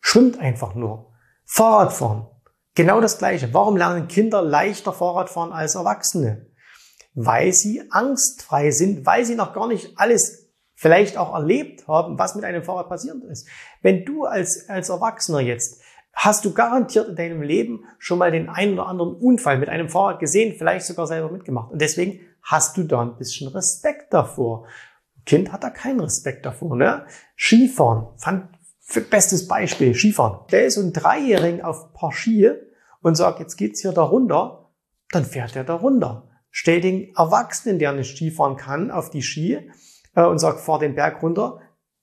schwimmt 0.00 0.38
einfach 0.38 0.74
nur. 0.74 1.12
Fahrradfahren, 1.44 2.26
Genau 2.74 3.00
das 3.00 3.18
Gleiche. 3.18 3.52
Warum 3.52 3.76
lernen 3.76 4.08
Kinder 4.08 4.42
leichter 4.42 4.92
Fahrradfahren 4.92 5.52
als 5.52 5.74
Erwachsene? 5.74 6.46
Weil 7.14 7.52
sie 7.52 7.82
angstfrei 7.90 8.70
sind, 8.70 9.04
weil 9.04 9.24
sie 9.24 9.34
noch 9.34 9.52
gar 9.52 9.66
nicht 9.66 9.98
alles 9.98 10.52
vielleicht 10.74 11.18
auch 11.18 11.34
erlebt 11.34 11.88
haben, 11.88 12.18
was 12.18 12.34
mit 12.34 12.44
einem 12.44 12.62
Fahrrad 12.62 12.88
passiert 12.88 13.22
ist. 13.24 13.46
Wenn 13.82 14.04
du 14.04 14.24
als, 14.24 14.68
als 14.68 14.88
Erwachsener 14.88 15.40
jetzt 15.40 15.82
hast 16.12 16.44
du 16.44 16.52
garantiert 16.52 17.08
in 17.08 17.16
deinem 17.16 17.42
Leben 17.42 17.84
schon 17.98 18.18
mal 18.18 18.30
den 18.30 18.48
einen 18.48 18.74
oder 18.74 18.86
anderen 18.86 19.14
Unfall 19.14 19.58
mit 19.58 19.68
einem 19.68 19.88
Fahrrad 19.88 20.20
gesehen, 20.20 20.54
vielleicht 20.56 20.86
sogar 20.86 21.06
selber 21.06 21.30
mitgemacht. 21.30 21.70
Und 21.70 21.80
deswegen 21.80 22.20
hast 22.42 22.76
du 22.76 22.84
da 22.84 23.02
ein 23.02 23.16
bisschen 23.16 23.48
Respekt 23.48 24.12
davor. 24.12 24.66
Kind 25.26 25.52
hat 25.52 25.64
da 25.64 25.70
keinen 25.70 26.00
Respekt 26.00 26.46
davor. 26.46 26.76
Ne? 26.76 27.04
Skifahren, 27.36 28.08
fand, 28.16 28.48
bestes 28.94 29.46
Beispiel, 29.46 29.94
Skifahren. 29.94 30.46
Der 30.50 30.66
ist 30.66 30.74
so 30.74 30.80
ein 30.80 30.92
Dreijährigen 30.92 31.62
auf 31.62 31.92
paar 31.92 32.12
Ski 32.12 32.50
und 33.02 33.16
sagt, 33.16 33.40
jetzt 33.40 33.56
geht's 33.56 33.82
hier 33.82 33.92
da 33.92 34.02
runter, 34.02 34.70
dann 35.10 35.24
fährt 35.24 35.56
er 35.56 35.64
da 35.64 35.74
runter. 35.74 36.28
Stell 36.50 36.80
den 36.80 37.14
Erwachsenen, 37.14 37.78
der 37.78 37.92
nicht 37.92 38.16
Skifahren 38.16 38.56
kann, 38.56 38.90
auf 38.90 39.10
die 39.10 39.22
Ski 39.22 39.70
äh, 40.14 40.24
und 40.24 40.38
sagt, 40.38 40.60
fahr 40.60 40.78
den 40.78 40.94
Berg 40.94 41.22
runter, 41.22 41.60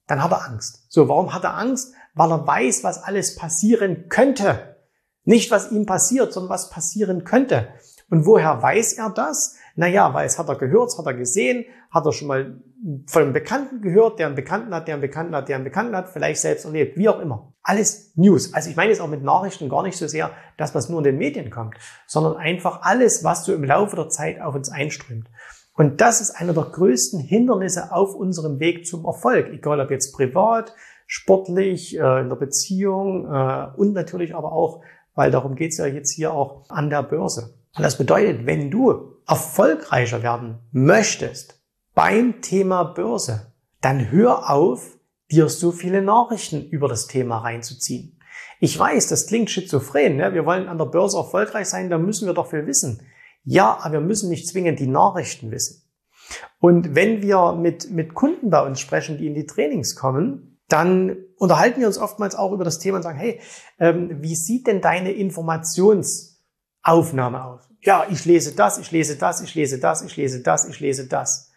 dann 0.08 0.24
hat 0.24 0.32
er 0.32 0.46
Angst. 0.46 0.86
So, 0.90 1.10
warum 1.10 1.34
hat 1.34 1.44
er 1.44 1.58
Angst? 1.58 1.94
Weil 2.14 2.32
er 2.32 2.48
weiß, 2.48 2.84
was 2.84 3.04
alles 3.04 3.36
passieren 3.36 4.08
könnte. 4.08 4.78
Nicht, 5.24 5.52
was 5.52 5.72
ihm 5.72 5.86
passiert, 5.86 6.32
sondern 6.32 6.50
was 6.50 6.70
passieren 6.70 7.26
könnte. 7.26 7.68
Und 8.10 8.26
woher 8.26 8.62
weiß 8.62 8.94
er 8.94 9.10
das? 9.10 9.58
Naja, 9.76 10.14
weil 10.14 10.26
es 10.26 10.40
hat 10.40 10.50
er 10.50 10.56
gehört, 10.56 10.90
es 10.90 10.98
hat 10.98 11.06
er 11.06 11.14
gesehen, 11.14 11.66
hat 11.92 12.06
er 12.06 12.12
schon 12.12 12.28
mal 12.28 12.62
von 13.08 13.22
einem 13.22 13.34
Bekannten 13.34 13.82
gehört, 13.82 14.20
der 14.20 14.28
einen 14.28 14.36
Bekannten 14.36 14.74
hat, 14.74 14.88
der 14.88 14.96
einen 14.96 15.02
Bekannten 15.02 15.36
hat, 15.36 15.50
der 15.50 15.56
einen 15.56 15.66
Bekannten 15.66 15.96
hat, 15.96 16.10
vielleicht 16.10 16.42
selbst 16.42 16.66
erlebt, 16.66 16.98
wie 16.98 17.10
auch 17.10 17.20
immer. 17.20 17.54
Alles 17.64 18.14
News. 18.16 18.54
Also 18.54 18.70
ich 18.70 18.76
meine 18.76 18.92
jetzt 18.92 19.02
auch 19.02 19.10
mit 19.10 19.24
Nachrichten 19.24 19.70
gar 19.70 19.84
nicht 19.84 19.98
so 19.98 20.08
sehr 20.08 20.32
das, 20.58 20.74
was 20.74 20.90
nur 20.90 21.00
in 21.00 21.04
den 21.04 21.18
Medien 21.18 21.50
kommt, 21.50 21.76
sondern 22.06 22.38
einfach 22.38 22.82
alles, 22.84 23.24
was 23.24 23.46
so 23.46 23.54
im 23.54 23.64
Laufe 23.64 23.96
der 23.96 24.10
Zeit 24.10 24.40
auf 24.42 24.56
uns 24.56 24.70
einströmt. 24.70 25.28
Und 25.74 26.02
das 26.02 26.22
ist 26.22 26.32
einer 26.32 26.54
der 26.54 26.64
größten 26.64 27.20
Hindernisse 27.20 27.92
auf 27.92 28.16
unserem 28.16 28.60
Weg 28.60 28.88
zum 28.88 29.06
Erfolg, 29.06 29.50
egal 29.50 29.80
ob 29.80 29.92
jetzt 29.92 30.16
privat, 30.16 30.74
sportlich, 31.06 31.98
äh, 31.98 32.22
in 32.22 32.30
der 32.30 32.36
Beziehung 32.36 33.26
äh, 33.32 33.68
und 33.76 33.94
natürlich 33.94 34.34
aber 34.34 34.52
auch, 34.52 34.82
weil 35.14 35.30
darum 35.30 35.56
geht's 35.56 35.78
ja 35.78 35.86
jetzt 35.86 36.12
hier 36.12 36.34
auch 36.34 36.66
an 36.70 36.90
der 36.90 37.04
Börse. 37.04 37.57
Und 37.78 37.84
das 37.84 37.98
bedeutet, 37.98 38.46
wenn 38.46 38.72
du 38.72 39.14
erfolgreicher 39.28 40.24
werden 40.24 40.60
möchtest 40.72 41.62
beim 41.94 42.42
Thema 42.42 42.84
Börse, 42.84 43.54
dann 43.82 44.12
hör 44.12 44.50
auf, 44.50 44.98
dir 45.30 45.50
so 45.50 45.72
viele 45.72 46.02
Nachrichten 46.02 46.64
über 46.70 46.88
das 46.88 47.08
Thema 47.08 47.40
reinzuziehen. 47.40 48.18
Ich 48.60 48.78
weiß, 48.78 49.08
das 49.08 49.28
klingt 49.28 49.52
schizophren. 49.52 50.16
Ne? 50.16 50.34
Wir 50.34 50.46
wollen 50.46 50.68
an 50.68 50.78
der 50.78 50.86
Börse 50.86 51.18
erfolgreich 51.18 51.68
sein, 51.68 51.90
da 51.90 51.98
müssen 51.98 52.26
wir 52.26 52.34
doch 52.34 52.50
viel 52.50 52.66
wissen. 52.66 53.02
Ja, 53.44 53.78
aber 53.82 53.94
wir 53.94 54.02
müssen 54.02 54.30
nicht 54.30 54.48
zwingend 54.48 54.80
die 54.80 54.88
Nachrichten 54.88 55.52
wissen. 55.52 55.84
Und 56.60 56.96
wenn 56.96 57.22
wir 57.22 57.54
mit, 57.54 57.92
mit 57.92 58.14
Kunden 58.14 58.50
bei 58.50 58.66
uns 58.66 58.80
sprechen, 58.80 59.18
die 59.18 59.28
in 59.28 59.36
die 59.36 59.46
Trainings 59.46 59.96
kommen, 59.96 60.60
dann 60.68 61.16
unterhalten 61.38 61.80
wir 61.80 61.88
uns 61.88 61.98
oftmals 61.98 62.36
auch 62.36 62.52
über 62.52 62.64
das 62.64 62.80
Thema 62.80 62.98
und 62.98 63.04
sagen, 63.04 63.20
hey, 63.20 63.40
ähm, 63.80 64.18
wie 64.22 64.36
sieht 64.36 64.68
denn 64.68 64.82
deine 64.82 65.14
Informationsaufnahme 66.88 67.46
aus? 67.46 67.68
ja, 67.88 68.06
ich 68.10 68.26
lese 68.26 68.56
das, 68.56 68.78
ich 68.80 68.92
lese 68.92 69.18
das, 69.18 69.42
ich 69.42 69.56
lese 69.56 69.80
das, 69.80 70.02
ich 70.02 70.18
lese 70.18 70.42
das, 70.42 70.68
ich 70.68 70.80
lese 70.80 71.08
das. 71.08 71.52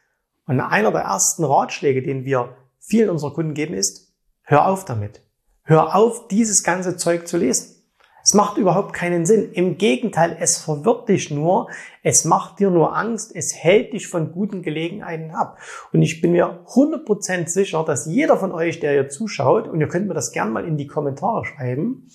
Und 0.47 0.61
einer 0.61 0.93
der 0.93 1.03
ersten 1.03 1.45
Ratschläge, 1.45 2.03
den 2.03 2.25
wir 2.25 2.57
vielen 2.79 3.11
unserer 3.11 3.33
Kunden 3.33 3.55
geben, 3.55 3.75
ist, 3.75 4.15
hör 4.43 4.69
auf 4.69 4.85
damit. 4.85 5.23
Hör 5.65 5.95
auf, 5.95 6.29
dieses 6.29 6.63
ganze 6.63 6.97
Zeug 6.97 7.29
zu 7.29 7.37
lesen. 7.37 7.77
Es 8.23 8.35
macht 8.35 8.59
überhaupt 8.59 8.93
keinen 8.93 9.25
Sinn. 9.25 9.51
Im 9.53 9.79
Gegenteil, 9.79 10.37
es 10.39 10.59
verwirrt 10.59 11.09
dich 11.09 11.31
nur, 11.31 11.69
es 12.03 12.25
macht 12.25 12.59
dir 12.59 12.71
nur 12.71 12.95
Angst, 12.95 13.35
es 13.35 13.55
hält 13.55 13.95
dich 13.95 14.09
von 14.09 14.33
guten 14.33 14.63
Gelegenheiten 14.63 15.31
ab. 15.31 15.59
Und 15.93 16.03
ich 16.03 16.21
bin 16.21 16.33
mir 16.33 16.65
100% 16.67 17.49
sicher, 17.49 17.83
dass 17.83 18.07
jeder 18.07 18.37
von 18.37 18.53
euch, 18.53 18.79
der 18.79 18.93
hier 18.93 19.09
zuschaut, 19.09 19.69
und 19.69 19.81
ihr 19.81 19.89
könnt 19.89 20.07
mir 20.07 20.15
das 20.15 20.33
gerne 20.33 20.51
mal 20.51 20.67
in 20.67 20.77
die 20.77 20.87
Kommentare 20.87 21.45
schreiben, 21.47 22.09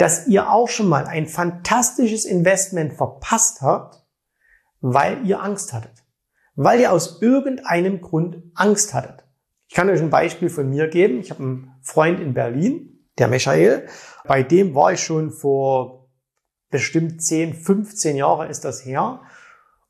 dass 0.00 0.26
ihr 0.26 0.50
auch 0.50 0.68
schon 0.70 0.88
mal 0.88 1.04
ein 1.04 1.26
fantastisches 1.26 2.24
Investment 2.24 2.94
verpasst 2.94 3.60
habt, 3.60 4.02
weil 4.80 5.26
ihr 5.26 5.42
Angst 5.42 5.74
hattet. 5.74 5.92
Weil 6.54 6.80
ihr 6.80 6.90
aus 6.90 7.20
irgendeinem 7.20 8.00
Grund 8.00 8.42
Angst 8.54 8.94
hattet. 8.94 9.26
Ich 9.68 9.74
kann 9.74 9.90
euch 9.90 10.00
ein 10.00 10.08
Beispiel 10.08 10.48
von 10.48 10.70
mir 10.70 10.88
geben. 10.88 11.20
Ich 11.20 11.30
habe 11.30 11.42
einen 11.42 11.74
Freund 11.82 12.18
in 12.18 12.32
Berlin, 12.32 13.06
der 13.18 13.28
Michael. 13.28 13.88
Bei 14.24 14.42
dem 14.42 14.74
war 14.74 14.94
ich 14.94 15.00
schon 15.00 15.32
vor 15.32 16.08
bestimmt 16.70 17.22
10, 17.22 17.52
15 17.52 18.16
Jahre 18.16 18.46
ist 18.46 18.64
das 18.64 18.86
her. 18.86 19.20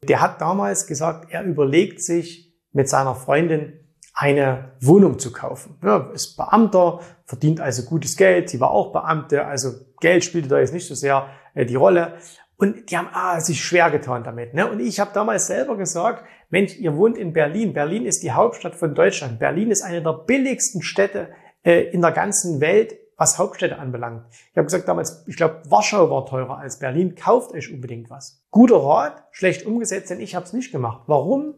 Der 0.03 0.21
hat 0.21 0.41
damals 0.41 0.89
gesagt, 0.89 1.31
er 1.31 1.45
überlegt 1.45 2.03
sich 2.03 2.53
mit 2.73 2.89
seiner 2.89 3.15
Freundin 3.15 3.80
eine 4.21 4.73
Wohnung 4.83 5.19
zu 5.19 5.33
kaufen. 5.33 5.79
Ja, 5.83 6.11
ist 6.13 6.37
Beamter, 6.37 7.01
verdient 7.25 7.59
also 7.59 7.85
gutes 7.85 8.19
Geld. 8.19 8.51
Sie 8.51 8.61
war 8.61 8.71
auch 8.71 8.93
Beamte, 8.93 9.47
also 9.47 9.71
Geld 9.99 10.25
spielte 10.25 10.49
da 10.49 10.59
jetzt 10.59 10.75
nicht 10.75 10.87
so 10.87 10.95
sehr 10.95 11.29
äh, 11.55 11.65
die 11.65 11.75
Rolle. 11.75 12.13
Und 12.59 12.91
die 12.91 12.99
haben 12.99 13.09
ah, 13.15 13.41
sich 13.41 13.65
schwer 13.65 13.91
getan 13.91 14.23
damit. 14.23 14.53
Ne? 14.53 14.71
Und 14.71 14.81
ich 14.81 15.01
habe 15.01 15.13
damals 15.15 15.47
selber 15.47 15.79
gesagt, 15.79 16.23
Mensch, 16.51 16.77
ihr 16.77 16.99
wohnt 16.99 17.17
in 17.17 17.33
Berlin. 17.33 17.73
Berlin 17.73 18.05
ist 18.05 18.23
die 18.23 18.33
Hauptstadt 18.33 18.75
von 18.75 18.95
Deutschland. 18.95 19.39
Berlin 19.39 19.71
ist 19.71 19.81
eine 19.81 20.03
der 20.03 20.13
billigsten 20.13 20.83
Städte 20.83 21.31
äh, 21.63 21.85
in 21.85 22.03
der 22.03 22.13
ganzen 22.13 22.61
Welt, 22.61 22.99
was 23.17 23.39
Hauptstädte 23.39 23.79
anbelangt. 23.79 24.27
Ich 24.51 24.57
habe 24.59 24.67
gesagt 24.67 24.87
damals, 24.87 25.25
ich 25.29 25.37
glaube, 25.37 25.63
Warschau 25.71 26.11
war 26.11 26.27
teurer 26.27 26.59
als 26.59 26.79
Berlin. 26.79 27.15
Kauft 27.15 27.53
euch 27.53 27.73
unbedingt 27.73 28.11
was. 28.11 28.43
Guter 28.51 28.85
Rat, 28.85 29.25
schlecht 29.31 29.65
umgesetzt, 29.65 30.11
denn 30.11 30.21
ich 30.21 30.35
habe 30.35 30.45
es 30.45 30.53
nicht 30.53 30.73
gemacht. 30.73 31.05
Warum? 31.07 31.55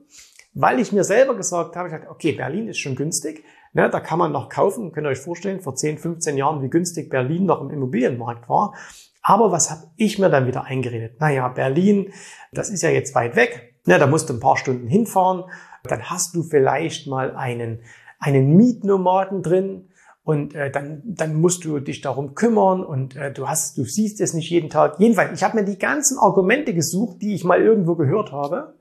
Weil 0.54 0.80
ich 0.80 0.92
mir 0.92 1.04
selber 1.04 1.34
gesagt 1.34 1.76
habe, 1.76 1.88
ich 1.88 1.94
dachte, 1.94 2.10
okay, 2.10 2.32
Berlin 2.32 2.68
ist 2.68 2.78
schon 2.78 2.96
günstig. 2.96 3.44
Ne, 3.72 3.88
da 3.88 4.00
kann 4.00 4.18
man 4.18 4.32
noch 4.32 4.50
kaufen. 4.50 4.92
Könnt 4.92 5.06
ihr 5.06 5.10
euch 5.10 5.18
vorstellen, 5.18 5.60
vor 5.60 5.74
10, 5.74 5.98
15 5.98 6.36
Jahren, 6.36 6.62
wie 6.62 6.68
günstig 6.68 7.08
Berlin 7.08 7.46
noch 7.46 7.62
im 7.62 7.70
Immobilienmarkt 7.70 8.48
war. 8.48 8.74
Aber 9.22 9.50
was 9.50 9.70
habe 9.70 9.84
ich 9.96 10.18
mir 10.18 10.28
dann 10.28 10.46
wieder 10.46 10.64
eingeredet? 10.64 11.20
Naja, 11.20 11.48
Berlin, 11.48 12.12
das 12.52 12.68
ist 12.68 12.82
ja 12.82 12.90
jetzt 12.90 13.14
weit 13.14 13.34
weg. 13.34 13.76
Ne, 13.86 13.98
da 13.98 14.06
musst 14.06 14.28
du 14.28 14.34
ein 14.34 14.40
paar 14.40 14.58
Stunden 14.58 14.88
hinfahren. 14.88 15.44
Dann 15.84 16.10
hast 16.10 16.34
du 16.34 16.42
vielleicht 16.42 17.06
mal 17.06 17.34
einen, 17.34 17.80
einen 18.18 18.54
Mietnomaden 18.56 19.42
drin. 19.42 19.88
Und 20.24 20.54
äh, 20.54 20.70
dann, 20.70 21.02
dann 21.04 21.34
musst 21.34 21.64
du 21.64 21.80
dich 21.80 22.00
darum 22.00 22.36
kümmern 22.36 22.84
und 22.84 23.16
äh, 23.16 23.32
du 23.32 23.48
hast, 23.48 23.76
du 23.76 23.84
siehst 23.84 24.20
es 24.20 24.34
nicht 24.34 24.50
jeden 24.50 24.70
Tag. 24.70 25.00
Jedenfalls, 25.00 25.32
ich 25.32 25.42
habe 25.42 25.56
mir 25.56 25.64
die 25.64 25.78
ganzen 25.78 26.16
Argumente 26.16 26.74
gesucht, 26.74 27.22
die 27.22 27.34
ich 27.34 27.42
mal 27.42 27.60
irgendwo 27.60 27.96
gehört 27.96 28.30
habe, 28.30 28.74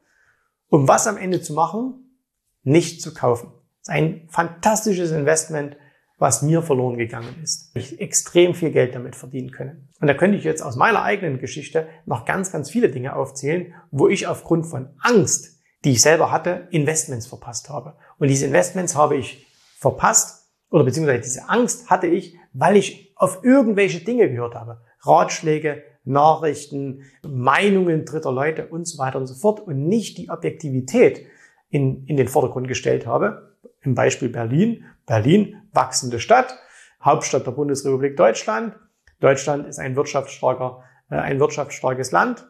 um 0.71 0.87
was 0.87 1.05
am 1.05 1.17
Ende 1.17 1.41
zu 1.41 1.53
machen, 1.53 2.17
nicht 2.63 3.01
zu 3.01 3.13
kaufen. 3.13 3.51
Das 3.83 3.89
ist 3.89 4.01
ein 4.01 4.27
fantastisches 4.29 5.11
Investment, 5.11 5.75
was 6.17 6.41
mir 6.41 6.61
verloren 6.61 6.97
gegangen 6.97 7.35
ist. 7.43 7.75
Ich 7.75 7.99
extrem 7.99 8.53
viel 8.53 8.71
Geld 8.71 8.95
damit 8.95 9.15
verdienen 9.15 9.51
können. 9.51 9.89
Und 9.99 10.07
da 10.07 10.13
könnte 10.13 10.37
ich 10.37 10.43
jetzt 10.43 10.61
aus 10.61 10.77
meiner 10.77 11.03
eigenen 11.03 11.39
Geschichte 11.39 11.87
noch 12.05 12.25
ganz, 12.25 12.51
ganz 12.51 12.69
viele 12.69 12.89
Dinge 12.89 13.15
aufzählen, 13.15 13.73
wo 13.91 14.07
ich 14.07 14.27
aufgrund 14.27 14.65
von 14.65 14.89
Angst, 15.01 15.59
die 15.83 15.91
ich 15.91 16.01
selber 16.01 16.31
hatte, 16.31 16.67
Investments 16.71 17.27
verpasst 17.27 17.69
habe. 17.69 17.97
Und 18.17 18.29
diese 18.29 18.45
Investments 18.45 18.95
habe 18.95 19.17
ich 19.17 19.47
verpasst 19.77 20.51
oder 20.69 20.85
beziehungsweise 20.85 21.21
diese 21.21 21.49
Angst 21.49 21.89
hatte 21.89 22.07
ich, 22.07 22.37
weil 22.53 22.77
ich 22.77 23.11
auf 23.15 23.43
irgendwelche 23.43 23.99
Dinge 23.99 24.29
gehört 24.29 24.55
habe. 24.55 24.81
Ratschläge, 25.01 25.83
Nachrichten, 26.03 27.03
Meinungen 27.23 28.05
dritter 28.05 28.31
Leute 28.31 28.67
und 28.67 28.87
so 28.87 28.97
weiter 28.97 29.19
und 29.19 29.27
so 29.27 29.35
fort 29.35 29.59
und 29.59 29.87
nicht 29.87 30.17
die 30.17 30.29
Objektivität 30.29 31.25
in, 31.69 32.05
in 32.05 32.17
den 32.17 32.27
Vordergrund 32.27 32.67
gestellt 32.67 33.05
habe 33.05 33.55
im 33.81 33.95
Beispiel 33.95 34.29
Berlin. 34.29 34.85
Berlin, 35.05 35.61
wachsende 35.73 36.19
Stadt, 36.19 36.57
Hauptstadt 37.03 37.45
der 37.45 37.51
Bundesrepublik 37.51 38.15
Deutschland. 38.15 38.75
Deutschland 39.19 39.67
ist 39.67 39.79
ein 39.79 39.95
wirtschaftsstarker, 39.95 40.83
äh, 41.09 41.15
ein 41.15 41.39
wirtschaftsstarkes 41.39 42.11
Land. 42.11 42.47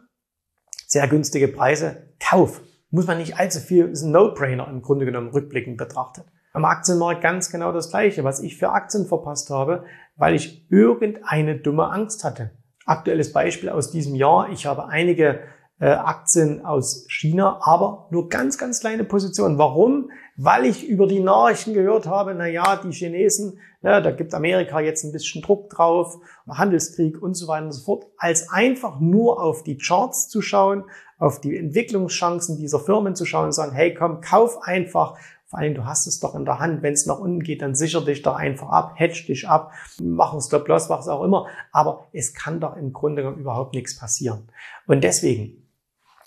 Sehr 0.86 1.08
günstige 1.08 1.48
Preise. 1.48 2.08
Kauf. 2.20 2.62
Muss 2.90 3.06
man 3.06 3.18
nicht 3.18 3.38
allzu 3.38 3.60
viel, 3.60 3.86
ist 3.86 4.02
ein 4.02 4.10
No-Brainer 4.10 4.68
im 4.68 4.82
Grunde 4.82 5.06
genommen 5.06 5.30
rückblickend 5.30 5.78
betrachtet. 5.78 6.26
Am 6.52 6.66
Aktienmarkt 6.66 7.22
ganz 7.22 7.50
genau 7.50 7.72
das 7.72 7.88
Gleiche, 7.88 8.24
was 8.24 8.40
ich 8.40 8.58
für 8.58 8.70
Aktien 8.70 9.06
verpasst 9.06 9.48
habe, 9.48 9.84
weil 10.16 10.34
ich 10.34 10.70
irgendeine 10.70 11.58
dumme 11.58 11.90
Angst 11.90 12.24
hatte. 12.24 12.50
Aktuelles 12.84 13.32
Beispiel 13.32 13.68
aus 13.68 13.90
diesem 13.90 14.14
Jahr. 14.14 14.50
Ich 14.50 14.66
habe 14.66 14.86
einige 14.86 15.40
äh, 15.82 15.86
Aktien 15.86 16.64
aus 16.64 17.06
China, 17.08 17.58
aber 17.60 18.06
nur 18.10 18.28
ganz, 18.28 18.56
ganz 18.56 18.80
kleine 18.80 19.04
Positionen. 19.04 19.58
Warum? 19.58 20.10
Weil 20.36 20.64
ich 20.64 20.86
über 20.88 21.06
die 21.06 21.20
Nachrichten 21.20 21.74
gehört 21.74 22.06
habe, 22.06 22.34
na 22.34 22.46
ja, 22.46 22.76
die 22.76 22.92
Chinesen, 22.92 23.58
na, 23.80 24.00
da 24.00 24.12
gibt 24.12 24.32
Amerika 24.32 24.80
jetzt 24.80 25.04
ein 25.04 25.10
bisschen 25.10 25.42
Druck 25.42 25.70
drauf, 25.70 26.18
Handelskrieg 26.48 27.20
und 27.20 27.34
so 27.34 27.48
weiter 27.48 27.66
und 27.66 27.72
so 27.72 27.82
fort, 27.82 28.06
als 28.16 28.50
einfach 28.50 29.00
nur 29.00 29.42
auf 29.42 29.64
die 29.64 29.76
Charts 29.76 30.28
zu 30.28 30.40
schauen, 30.40 30.84
auf 31.18 31.40
die 31.40 31.56
Entwicklungschancen 31.56 32.56
dieser 32.58 32.78
Firmen 32.78 33.16
zu 33.16 33.24
schauen 33.24 33.46
und 33.46 33.52
sagen, 33.52 33.72
hey, 33.72 33.92
komm, 33.92 34.20
kauf 34.20 34.62
einfach, 34.62 35.16
vor 35.52 35.58
allem, 35.58 35.74
du 35.74 35.84
hast 35.84 36.06
es 36.06 36.18
doch 36.18 36.34
in 36.34 36.46
der 36.46 36.60
Hand. 36.60 36.82
Wenn 36.82 36.94
es 36.94 37.04
nach 37.04 37.18
unten 37.18 37.40
geht, 37.40 37.60
dann 37.60 37.74
sicher 37.74 38.00
dich 38.02 38.22
doch 38.22 38.36
einfach 38.36 38.70
ab, 38.70 38.92
hedge 38.94 39.24
dich 39.28 39.46
ab, 39.46 39.72
mach 40.00 40.32
einen 40.32 40.40
Stop-Loss, 40.40 40.88
was 40.88 41.08
auch 41.08 41.22
immer. 41.22 41.46
Aber 41.72 42.06
es 42.14 42.32
kann 42.32 42.58
doch 42.58 42.74
im 42.74 42.94
Grunde 42.94 43.20
genommen 43.20 43.38
überhaupt 43.38 43.74
nichts 43.74 43.98
passieren. 43.98 44.48
Und 44.86 45.04
deswegen, 45.04 45.68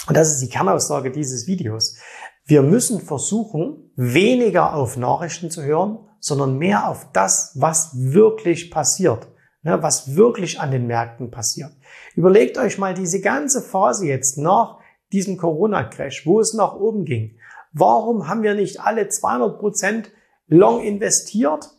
und 0.08 0.15
das 0.15 0.32
ist 0.32 0.44
die 0.44 0.50
Kernaussage 0.50 1.10
dieses 1.10 1.48
Videos. 1.48 1.98
Wir 2.46 2.62
müssen 2.62 3.01
versuchen, 3.01 3.89
weniger 3.96 4.75
auf 4.75 4.96
Nachrichten 4.96 5.50
zu 5.50 5.63
hören, 5.63 5.98
sondern 6.20 6.60
mehr 6.60 6.88
auf 6.88 7.12
das, 7.12 7.53
was 7.55 7.94
wirklich 7.96 8.70
passiert, 8.70 9.27
ne, 9.63 9.82
was 9.82 10.15
wirklich 10.15 10.60
an 10.60 10.70
den 10.70 10.86
Märkten 10.86 11.32
passiert. 11.32 11.72
Überlegt 12.14 12.59
euch 12.59 12.77
mal 12.77 12.94
diese 12.94 13.22
ganze 13.22 13.64
Phase 13.64 14.05
jetzt 14.05 14.38
nach 14.38 14.77
diesem 15.11 15.38
Corona-Crash, 15.38 16.27
wo 16.27 16.40
es 16.40 16.53
nach 16.53 16.75
oben 16.75 17.05
ging. 17.05 17.40
Warum 17.77 18.29
haben 18.29 18.42
wir 18.42 18.53
nicht 18.53 18.79
alle 18.79 19.09
200 19.09 19.59
Prozent 19.59 20.11
long 20.48 20.81
investiert? 20.81 21.72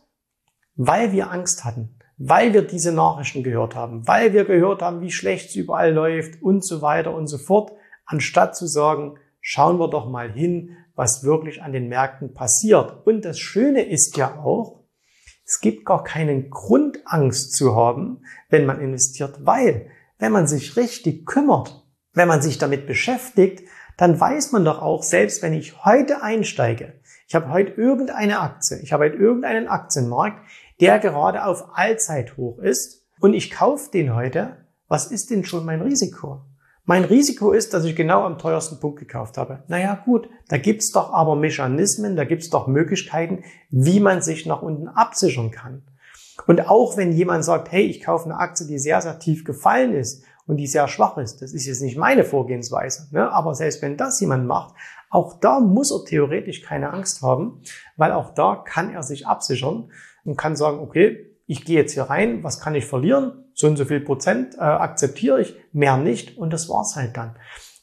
Weil 0.75 1.11
wir 1.11 1.31
Angst 1.31 1.65
hatten, 1.65 1.97
weil 2.17 2.53
wir 2.53 2.61
diese 2.61 2.91
Nachrichten 2.91 3.41
gehört 3.41 3.73
haben, 3.73 4.07
weil 4.07 4.31
wir 4.31 4.45
gehört 4.45 4.83
haben, 4.83 5.01
wie 5.01 5.09
schlecht 5.09 5.49
es 5.49 5.55
überall 5.55 5.91
läuft 5.91 6.39
und 6.43 6.63
so 6.63 6.83
weiter 6.83 7.15
und 7.15 7.25
so 7.25 7.39
fort 7.39 7.71
anstatt 8.05 8.55
zu 8.55 8.67
sagen, 8.67 9.17
schauen 9.41 9.79
wir 9.79 9.89
doch 9.89 10.07
mal 10.07 10.31
hin, 10.31 10.77
was 10.93 11.23
wirklich 11.23 11.63
an 11.63 11.73
den 11.73 11.87
Märkten 11.87 12.31
passiert. 12.31 13.07
Und 13.07 13.25
das 13.25 13.39
Schöne 13.39 13.81
ist 13.81 14.17
ja 14.17 14.37
auch, 14.37 14.83
es 15.45 15.61
gibt 15.61 15.83
gar 15.83 16.03
keinen 16.03 16.51
Grund, 16.51 16.99
Angst 17.05 17.53
zu 17.53 17.75
haben, 17.75 18.21
wenn 18.49 18.67
man 18.67 18.81
investiert, 18.81 19.39
weil 19.45 19.89
wenn 20.19 20.31
man 20.31 20.45
sich 20.45 20.77
richtig 20.77 21.25
kümmert, 21.25 21.87
wenn 22.13 22.27
man 22.27 22.43
sich 22.43 22.59
damit 22.59 22.85
beschäftigt, 22.85 23.67
dann 23.97 24.19
weiß 24.19 24.51
man 24.51 24.63
doch 24.63 24.81
auch, 24.81 25.03
selbst 25.03 25.41
wenn 25.41 25.53
ich 25.53 25.83
heute 25.83 26.21
einsteige, 26.21 26.93
ich 27.27 27.35
habe 27.35 27.49
heute 27.49 27.73
irgendeine 27.73 28.39
Aktie, 28.39 28.77
ich 28.77 28.93
habe 28.93 29.05
heute 29.05 29.17
irgendeinen 29.17 29.67
Aktienmarkt, 29.67 30.39
der 30.79 30.99
gerade 30.99 31.43
auf 31.43 31.75
Allzeithoch 31.75 32.59
ist 32.59 33.05
und 33.19 33.33
ich 33.33 33.51
kaufe 33.51 33.91
den 33.91 34.15
heute, 34.15 34.57
was 34.87 35.07
ist 35.07 35.31
denn 35.31 35.43
schon 35.43 35.65
mein 35.65 35.81
Risiko? 35.81 36.41
Mein 36.85 37.03
Risiko 37.03 37.51
ist, 37.51 37.73
dass 37.73 37.83
ich 37.83 37.97
genau 37.97 38.23
am 38.23 38.37
teuersten 38.37 38.79
Punkt 38.79 38.99
gekauft 38.99 39.37
habe. 39.37 39.63
Naja 39.67 40.01
gut, 40.05 40.29
da 40.47 40.57
gibt's 40.57 40.91
doch 40.91 41.11
aber 41.11 41.35
Mechanismen, 41.35 42.15
da 42.15 42.23
gibt's 42.23 42.49
doch 42.49 42.67
Möglichkeiten, 42.67 43.43
wie 43.69 43.99
man 43.99 44.21
sich 44.21 44.45
nach 44.45 44.61
unten 44.61 44.87
absichern 44.87 45.51
kann. 45.51 45.83
Und 46.45 46.69
auch 46.69 46.95
wenn 46.95 47.11
jemand 47.11 47.43
sagt, 47.43 47.71
hey, 47.73 47.83
ich 47.83 48.01
kaufe 48.01 48.25
eine 48.25 48.39
Aktie, 48.39 48.67
die 48.67 48.79
sehr, 48.79 49.01
sehr 49.01 49.19
tief 49.19 49.43
gefallen 49.43 49.93
ist 49.93 50.23
und 50.47 50.57
die 50.57 50.67
sehr 50.67 50.87
schwach 50.87 51.17
ist, 51.17 51.41
das 51.41 51.53
ist 51.53 51.65
jetzt 51.65 51.81
nicht 51.81 51.97
meine 51.97 52.23
Vorgehensweise, 52.23 53.07
ne? 53.11 53.31
aber 53.31 53.53
selbst 53.53 53.81
wenn 53.81 53.97
das 53.97 54.19
jemand 54.19 54.47
macht, 54.47 54.73
auch 55.09 55.39
da 55.39 55.59
muss 55.59 55.91
er 55.91 56.05
theoretisch 56.05 56.61
keine 56.63 56.91
Angst 56.91 57.21
haben, 57.21 57.61
weil 57.95 58.11
auch 58.11 58.33
da 58.33 58.55
kann 58.55 58.91
er 58.91 59.03
sich 59.03 59.27
absichern 59.27 59.91
und 60.25 60.37
kann 60.37 60.55
sagen, 60.55 60.79
okay, 60.79 61.37
ich 61.45 61.63
gehe 61.63 61.77
jetzt 61.77 61.93
hier 61.93 62.03
rein, 62.03 62.43
was 62.43 62.59
kann 62.59 62.75
ich 62.75 62.85
verlieren? 62.85 63.45
So 63.53 63.67
und 63.67 63.77
so 63.77 63.85
viel 63.85 64.01
Prozent 64.01 64.55
äh, 64.55 64.61
akzeptiere 64.61 65.41
ich, 65.41 65.55
mehr 65.71 65.97
nicht 65.97 66.37
und 66.37 66.51
das 66.51 66.67
war's 66.67 66.95
halt 66.95 67.15
dann. 67.15 67.37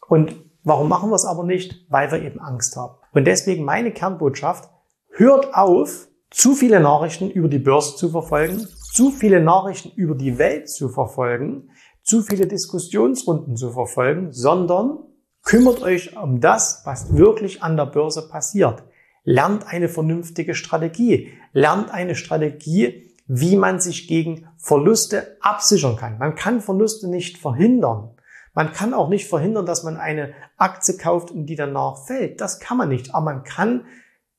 Und 0.07 0.35
warum 0.63 0.89
machen 0.89 1.11
wir 1.11 1.17
es 1.17 1.25
aber 1.25 1.45
nicht? 1.45 1.87
Weil 1.89 2.11
wir 2.13 2.23
eben 2.23 2.41
Angst 2.41 2.77
haben. 2.77 2.95
Und 3.13 3.27
deswegen 3.27 3.65
meine 3.65 3.91
Kernbotschaft, 3.91 4.69
hört 5.11 5.55
auf, 5.55 6.09
zu 6.31 6.55
viele 6.55 6.81
Nachrichten 6.81 7.31
über 7.31 7.49
die 7.49 7.59
Börse 7.59 7.97
zu 7.97 8.11
verfolgen, 8.11 8.67
zu 8.93 9.11
viele 9.11 9.41
Nachrichten 9.41 9.91
über 9.97 10.15
die 10.15 10.37
Welt 10.39 10.69
zu 10.69 10.89
verfolgen, 10.89 11.71
zu 12.05 12.23
viele 12.23 12.47
Diskussionsrunden 12.47 13.57
zu 13.57 13.73
verfolgen, 13.73 14.33
sondern 14.33 14.99
kümmert 15.43 15.83
euch 15.83 16.17
um 16.17 16.41
das, 16.41 16.83
was 16.85 17.17
wirklich 17.17 17.63
an 17.63 17.77
der 17.77 17.87
Börse 17.87 18.29
passiert. 18.29 18.85
Lernt 19.25 19.67
eine 19.67 19.89
vernünftige 19.89 20.55
Strategie. 20.55 21.33
Lernt 21.53 21.91
eine 21.91 22.15
Strategie, 22.15 23.11
wie 23.27 23.57
man 23.57 23.81
sich 23.81 24.07
gegen 24.07 24.47
Verluste 24.59 25.39
absichern 25.41 25.97
kann. 25.97 26.19
Man 26.19 26.35
kann 26.35 26.61
Verluste 26.61 27.09
nicht 27.09 27.39
verhindern. 27.39 28.11
Man 28.53 28.73
kann 28.73 28.95
auch 28.95 29.09
nicht 29.09 29.27
verhindern, 29.27 29.67
dass 29.67 29.83
man 29.83 29.97
eine 29.97 30.35
Aktie 30.59 30.97
kauft 30.97 31.31
und 31.31 31.47
die 31.47 31.57
danach 31.57 32.07
fällt. 32.07 32.41
Das 32.41 32.61
kann 32.61 32.77
man 32.77 32.91
nicht. 32.91 33.15
Aber 33.15 33.25
man 33.25 33.45
kann 33.45 33.87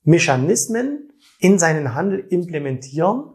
Mechanismen 0.04 1.12
in 1.40 1.58
seinen 1.58 1.94
Handel 1.94 2.20
implementieren, 2.20 3.32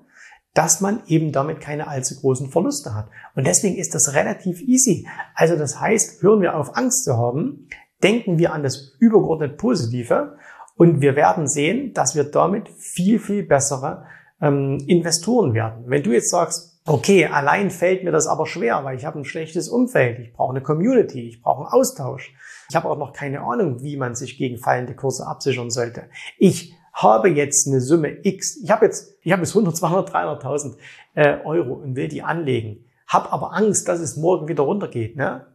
dass 0.54 0.82
man 0.82 1.02
eben 1.08 1.32
damit 1.32 1.62
keine 1.62 1.88
allzu 1.88 2.20
großen 2.20 2.50
Verluste 2.50 2.94
hat. 2.94 3.10
Und 3.36 3.48
deswegen 3.48 3.78
ist 3.78 3.96
das 3.96 4.14
relativ 4.14 4.62
easy. 4.62 5.08
Also 5.34 5.56
das 5.56 5.80
heißt, 5.80 6.22
hören 6.22 6.42
wir 6.42 6.58
auf 6.58 6.76
Angst 6.76 7.06
zu 7.06 7.18
haben, 7.18 7.68
denken 8.04 8.38
wir 8.38 8.54
an 8.54 8.64
das 8.64 8.96
übergeordnet 9.00 9.58
Positive 9.58 10.38
und 10.76 11.02
wir 11.02 11.16
werden 11.16 11.48
sehen, 11.48 11.94
dass 11.94 12.16
wir 12.16 12.24
damit 12.26 12.70
viel, 12.70 13.20
viel 13.20 13.44
bessere 13.44 14.06
ähm, 14.42 14.80
Investoren 14.88 15.54
werden. 15.54 15.84
Wenn 15.88 16.04
du 16.04 16.12
jetzt 16.12 16.32
sagst, 16.32 16.82
okay, 16.86 17.28
allein 17.28 17.70
fällt 17.70 18.04
mir 18.04 18.12
das 18.12 18.28
aber 18.28 18.46
schwer, 18.46 18.84
weil 18.84 18.98
ich 18.98 19.06
habe 19.06 19.20
ein 19.20 19.26
schlechtes 19.26 19.70
Umfeld, 19.70 20.20
ich 20.20 20.34
brauche 20.34 20.52
eine 20.52 20.62
Community, 20.62 21.28
ich 21.28 21.42
brauche 21.42 21.66
einen 21.66 21.74
Austausch. 21.74 22.34
Ich 22.70 22.76
habe 22.76 22.90
auch 22.90 22.98
noch 22.98 23.14
keine 23.14 23.42
Ahnung, 23.42 23.84
wie 23.84 23.98
man 23.98 24.16
sich 24.16 24.38
gegen 24.38 24.58
fallende 24.58 24.96
Kurse 24.96 25.28
absichern 25.28 25.70
sollte. 25.70 26.06
Ich 26.38 26.74
habe 26.93 27.30
jetzt 27.30 27.67
eine 27.67 27.82
Summe 27.82 28.25
X, 28.25 28.58
ich 28.63 28.69
habe 28.69 28.86
jetzt, 28.86 29.15
ich 29.21 29.32
habe 29.32 29.41
jetzt 29.43 29.56
100, 29.56 29.75
200, 29.75 30.13
300.000 30.13 30.75
äh, 31.15 31.38
Euro 31.43 31.73
und 31.73 31.95
will 31.95 32.08
die 32.08 32.23
anlegen, 32.23 32.86
habe 33.08 33.32
aber 33.32 33.54
Angst, 33.54 33.88
dass 33.88 33.99
es 33.99 34.17
morgen 34.17 34.47
wieder 34.47 34.63
runtergeht. 34.63 35.15
Ne? 35.15 35.45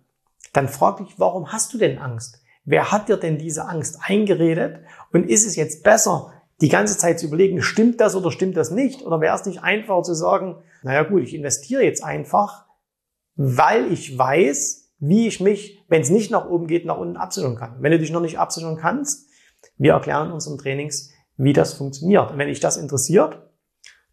Dann 0.52 0.68
frag 0.68 0.98
dich, 0.98 1.18
warum 1.18 1.52
hast 1.52 1.72
du 1.74 1.78
denn 1.78 1.98
Angst? 1.98 2.42
Wer 2.64 2.90
hat 2.90 3.08
dir 3.08 3.16
denn 3.16 3.38
diese 3.38 3.66
Angst 3.66 3.98
eingeredet? 4.02 4.80
Und 5.12 5.28
ist 5.28 5.46
es 5.46 5.56
jetzt 5.56 5.84
besser, 5.84 6.32
die 6.60 6.68
ganze 6.68 6.96
Zeit 6.96 7.20
zu 7.20 7.26
überlegen, 7.26 7.62
stimmt 7.62 8.00
das 8.00 8.16
oder 8.16 8.32
stimmt 8.32 8.56
das 8.56 8.70
nicht? 8.70 9.02
Oder 9.02 9.20
wäre 9.20 9.36
es 9.36 9.44
nicht 9.44 9.62
einfacher 9.62 10.02
zu 10.02 10.14
sagen, 10.14 10.56
naja 10.82 11.02
gut, 11.02 11.22
ich 11.22 11.34
investiere 11.34 11.84
jetzt 11.84 12.02
einfach, 12.02 12.64
weil 13.36 13.92
ich 13.92 14.16
weiß, 14.16 14.92
wie 14.98 15.28
ich 15.28 15.40
mich, 15.40 15.84
wenn 15.88 16.02
es 16.02 16.10
nicht 16.10 16.30
nach 16.30 16.48
oben 16.48 16.66
geht, 16.66 16.86
nach 16.86 16.98
unten 16.98 17.16
absichern 17.16 17.56
kann. 17.56 17.76
Wenn 17.80 17.92
du 17.92 17.98
dich 17.98 18.10
noch 18.10 18.22
nicht 18.22 18.38
absichern 18.38 18.76
kannst, 18.76 19.28
wir 19.76 19.92
erklären 19.92 20.28
in 20.28 20.32
unseren 20.32 20.58
Trainings, 20.58 21.10
wie 21.36 21.52
das 21.52 21.74
funktioniert. 21.74 22.30
Und 22.30 22.38
wenn 22.38 22.48
dich 22.48 22.60
das 22.60 22.76
interessiert, 22.76 23.42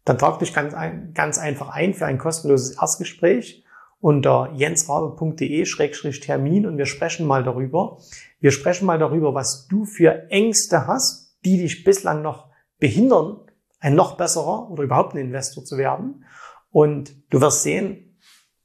dann 0.04 0.18
trag 0.18 0.38
dich 0.38 0.52
ganz, 0.52 0.74
ganz 1.14 1.38
einfach 1.38 1.68
ein 1.68 1.94
für 1.94 2.06
ein 2.06 2.18
kostenloses 2.18 2.76
Erstgespräch 2.76 3.64
unter 4.00 4.52
jensrabe.de-termin 4.54 6.66
und 6.66 6.76
wir 6.76 6.84
sprechen 6.84 7.26
mal 7.26 7.42
darüber. 7.42 7.98
Wir 8.38 8.50
sprechen 8.50 8.84
mal 8.84 8.98
darüber, 8.98 9.32
was 9.32 9.66
du 9.66 9.86
für 9.86 10.30
Ängste 10.30 10.86
hast, 10.86 11.38
die 11.46 11.56
dich 11.56 11.84
bislang 11.84 12.20
noch 12.20 12.50
behindern, 12.78 13.38
ein 13.80 13.94
noch 13.94 14.18
besserer 14.18 14.70
oder 14.70 14.82
überhaupt 14.82 15.14
ein 15.14 15.18
Investor 15.18 15.64
zu 15.64 15.78
werden. 15.78 16.26
Und 16.70 17.14
du 17.30 17.40
wirst 17.40 17.62
sehen, 17.62 18.18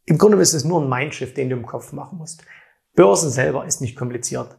im 0.03 0.17
Grunde 0.17 0.41
ist 0.41 0.53
es 0.53 0.65
nur 0.65 0.81
ein 0.81 0.89
Mindshift, 0.89 1.37
den 1.37 1.49
du 1.49 1.55
im 1.55 1.65
Kopf 1.65 1.93
machen 1.93 2.17
musst. 2.17 2.43
Börsen 2.95 3.29
selber 3.29 3.65
ist 3.65 3.79
nicht 3.79 3.95
kompliziert. 3.95 4.57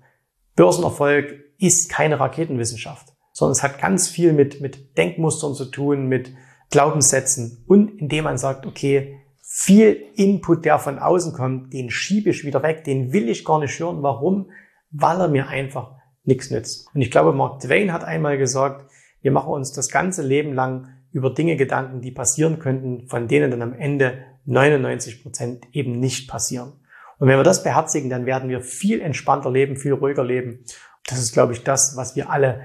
Börsenerfolg 0.57 1.35
ist 1.59 1.91
keine 1.91 2.21
Raketenwissenschaft, 2.21 3.13
sondern 3.33 3.53
es 3.53 3.63
hat 3.63 3.81
ganz 3.81 4.09
viel 4.09 4.33
mit, 4.33 4.61
mit 4.61 4.97
Denkmustern 4.97 5.55
zu 5.55 5.67
tun, 5.67 6.09
mit 6.09 6.33
Glaubenssätzen 6.71 7.65
und 7.67 8.01
indem 8.01 8.25
man 8.25 8.39
sagt, 8.39 8.67
okay, 8.67 9.21
viel 9.43 10.05
Input, 10.15 10.65
der 10.65 10.79
von 10.79 11.01
außen 11.01 11.33
kommt, 11.33 11.73
den 11.73 11.91
schiebe 11.91 12.31
ich 12.31 12.45
wieder 12.45 12.63
weg, 12.63 12.85
den 12.85 13.13
will 13.13 13.29
ich 13.29 13.45
gar 13.45 13.59
nicht 13.59 13.79
hören. 13.81 14.03
Warum? 14.03 14.51
Weil 14.93 15.21
er 15.21 15.29
mir 15.29 15.49
einfach 15.49 15.97
nichts 16.23 16.51
nützt. 16.51 16.89
Und 16.95 17.01
ich 17.01 17.11
glaube, 17.11 17.33
Mark 17.33 17.61
Twain 17.61 17.93
hat 17.93 18.05
einmal 18.05 18.39
gesagt, 18.39 18.89
wir 19.23 19.33
machen 19.33 19.53
uns 19.53 19.73
das 19.73 19.89
ganze 19.89 20.23
Leben 20.23 20.55
lang 20.55 20.89
über 21.13 21.31
Dinge 21.31 21.57
Gedanken, 21.57 22.01
die 22.01 22.13
passieren 22.13 22.61
könnten, 22.61 23.09
von 23.09 23.27
denen 23.27 23.51
dann 23.51 23.63
am 23.63 23.73
Ende 23.73 24.25
99 24.47 25.23
Prozent 25.23 25.67
eben 25.73 25.99
nicht 25.99 26.31
passieren. 26.31 26.73
Und 27.19 27.29
wenn 27.29 27.37
wir 27.37 27.43
das 27.43 27.65
beherzigen, 27.65 28.09
dann 28.09 28.27
werden 28.27 28.49
wir 28.49 28.61
viel 28.61 29.01
entspannter 29.01 29.51
leben, 29.51 29.77
viel 29.77 29.93
ruhiger 29.93 30.25
leben. 30.25 30.65
Das 31.07 31.19
ist, 31.19 31.33
glaube 31.33 31.53
ich, 31.53 31.65
das, 31.65 31.97
was 31.97 32.15
wir 32.15 32.31
alle 32.31 32.65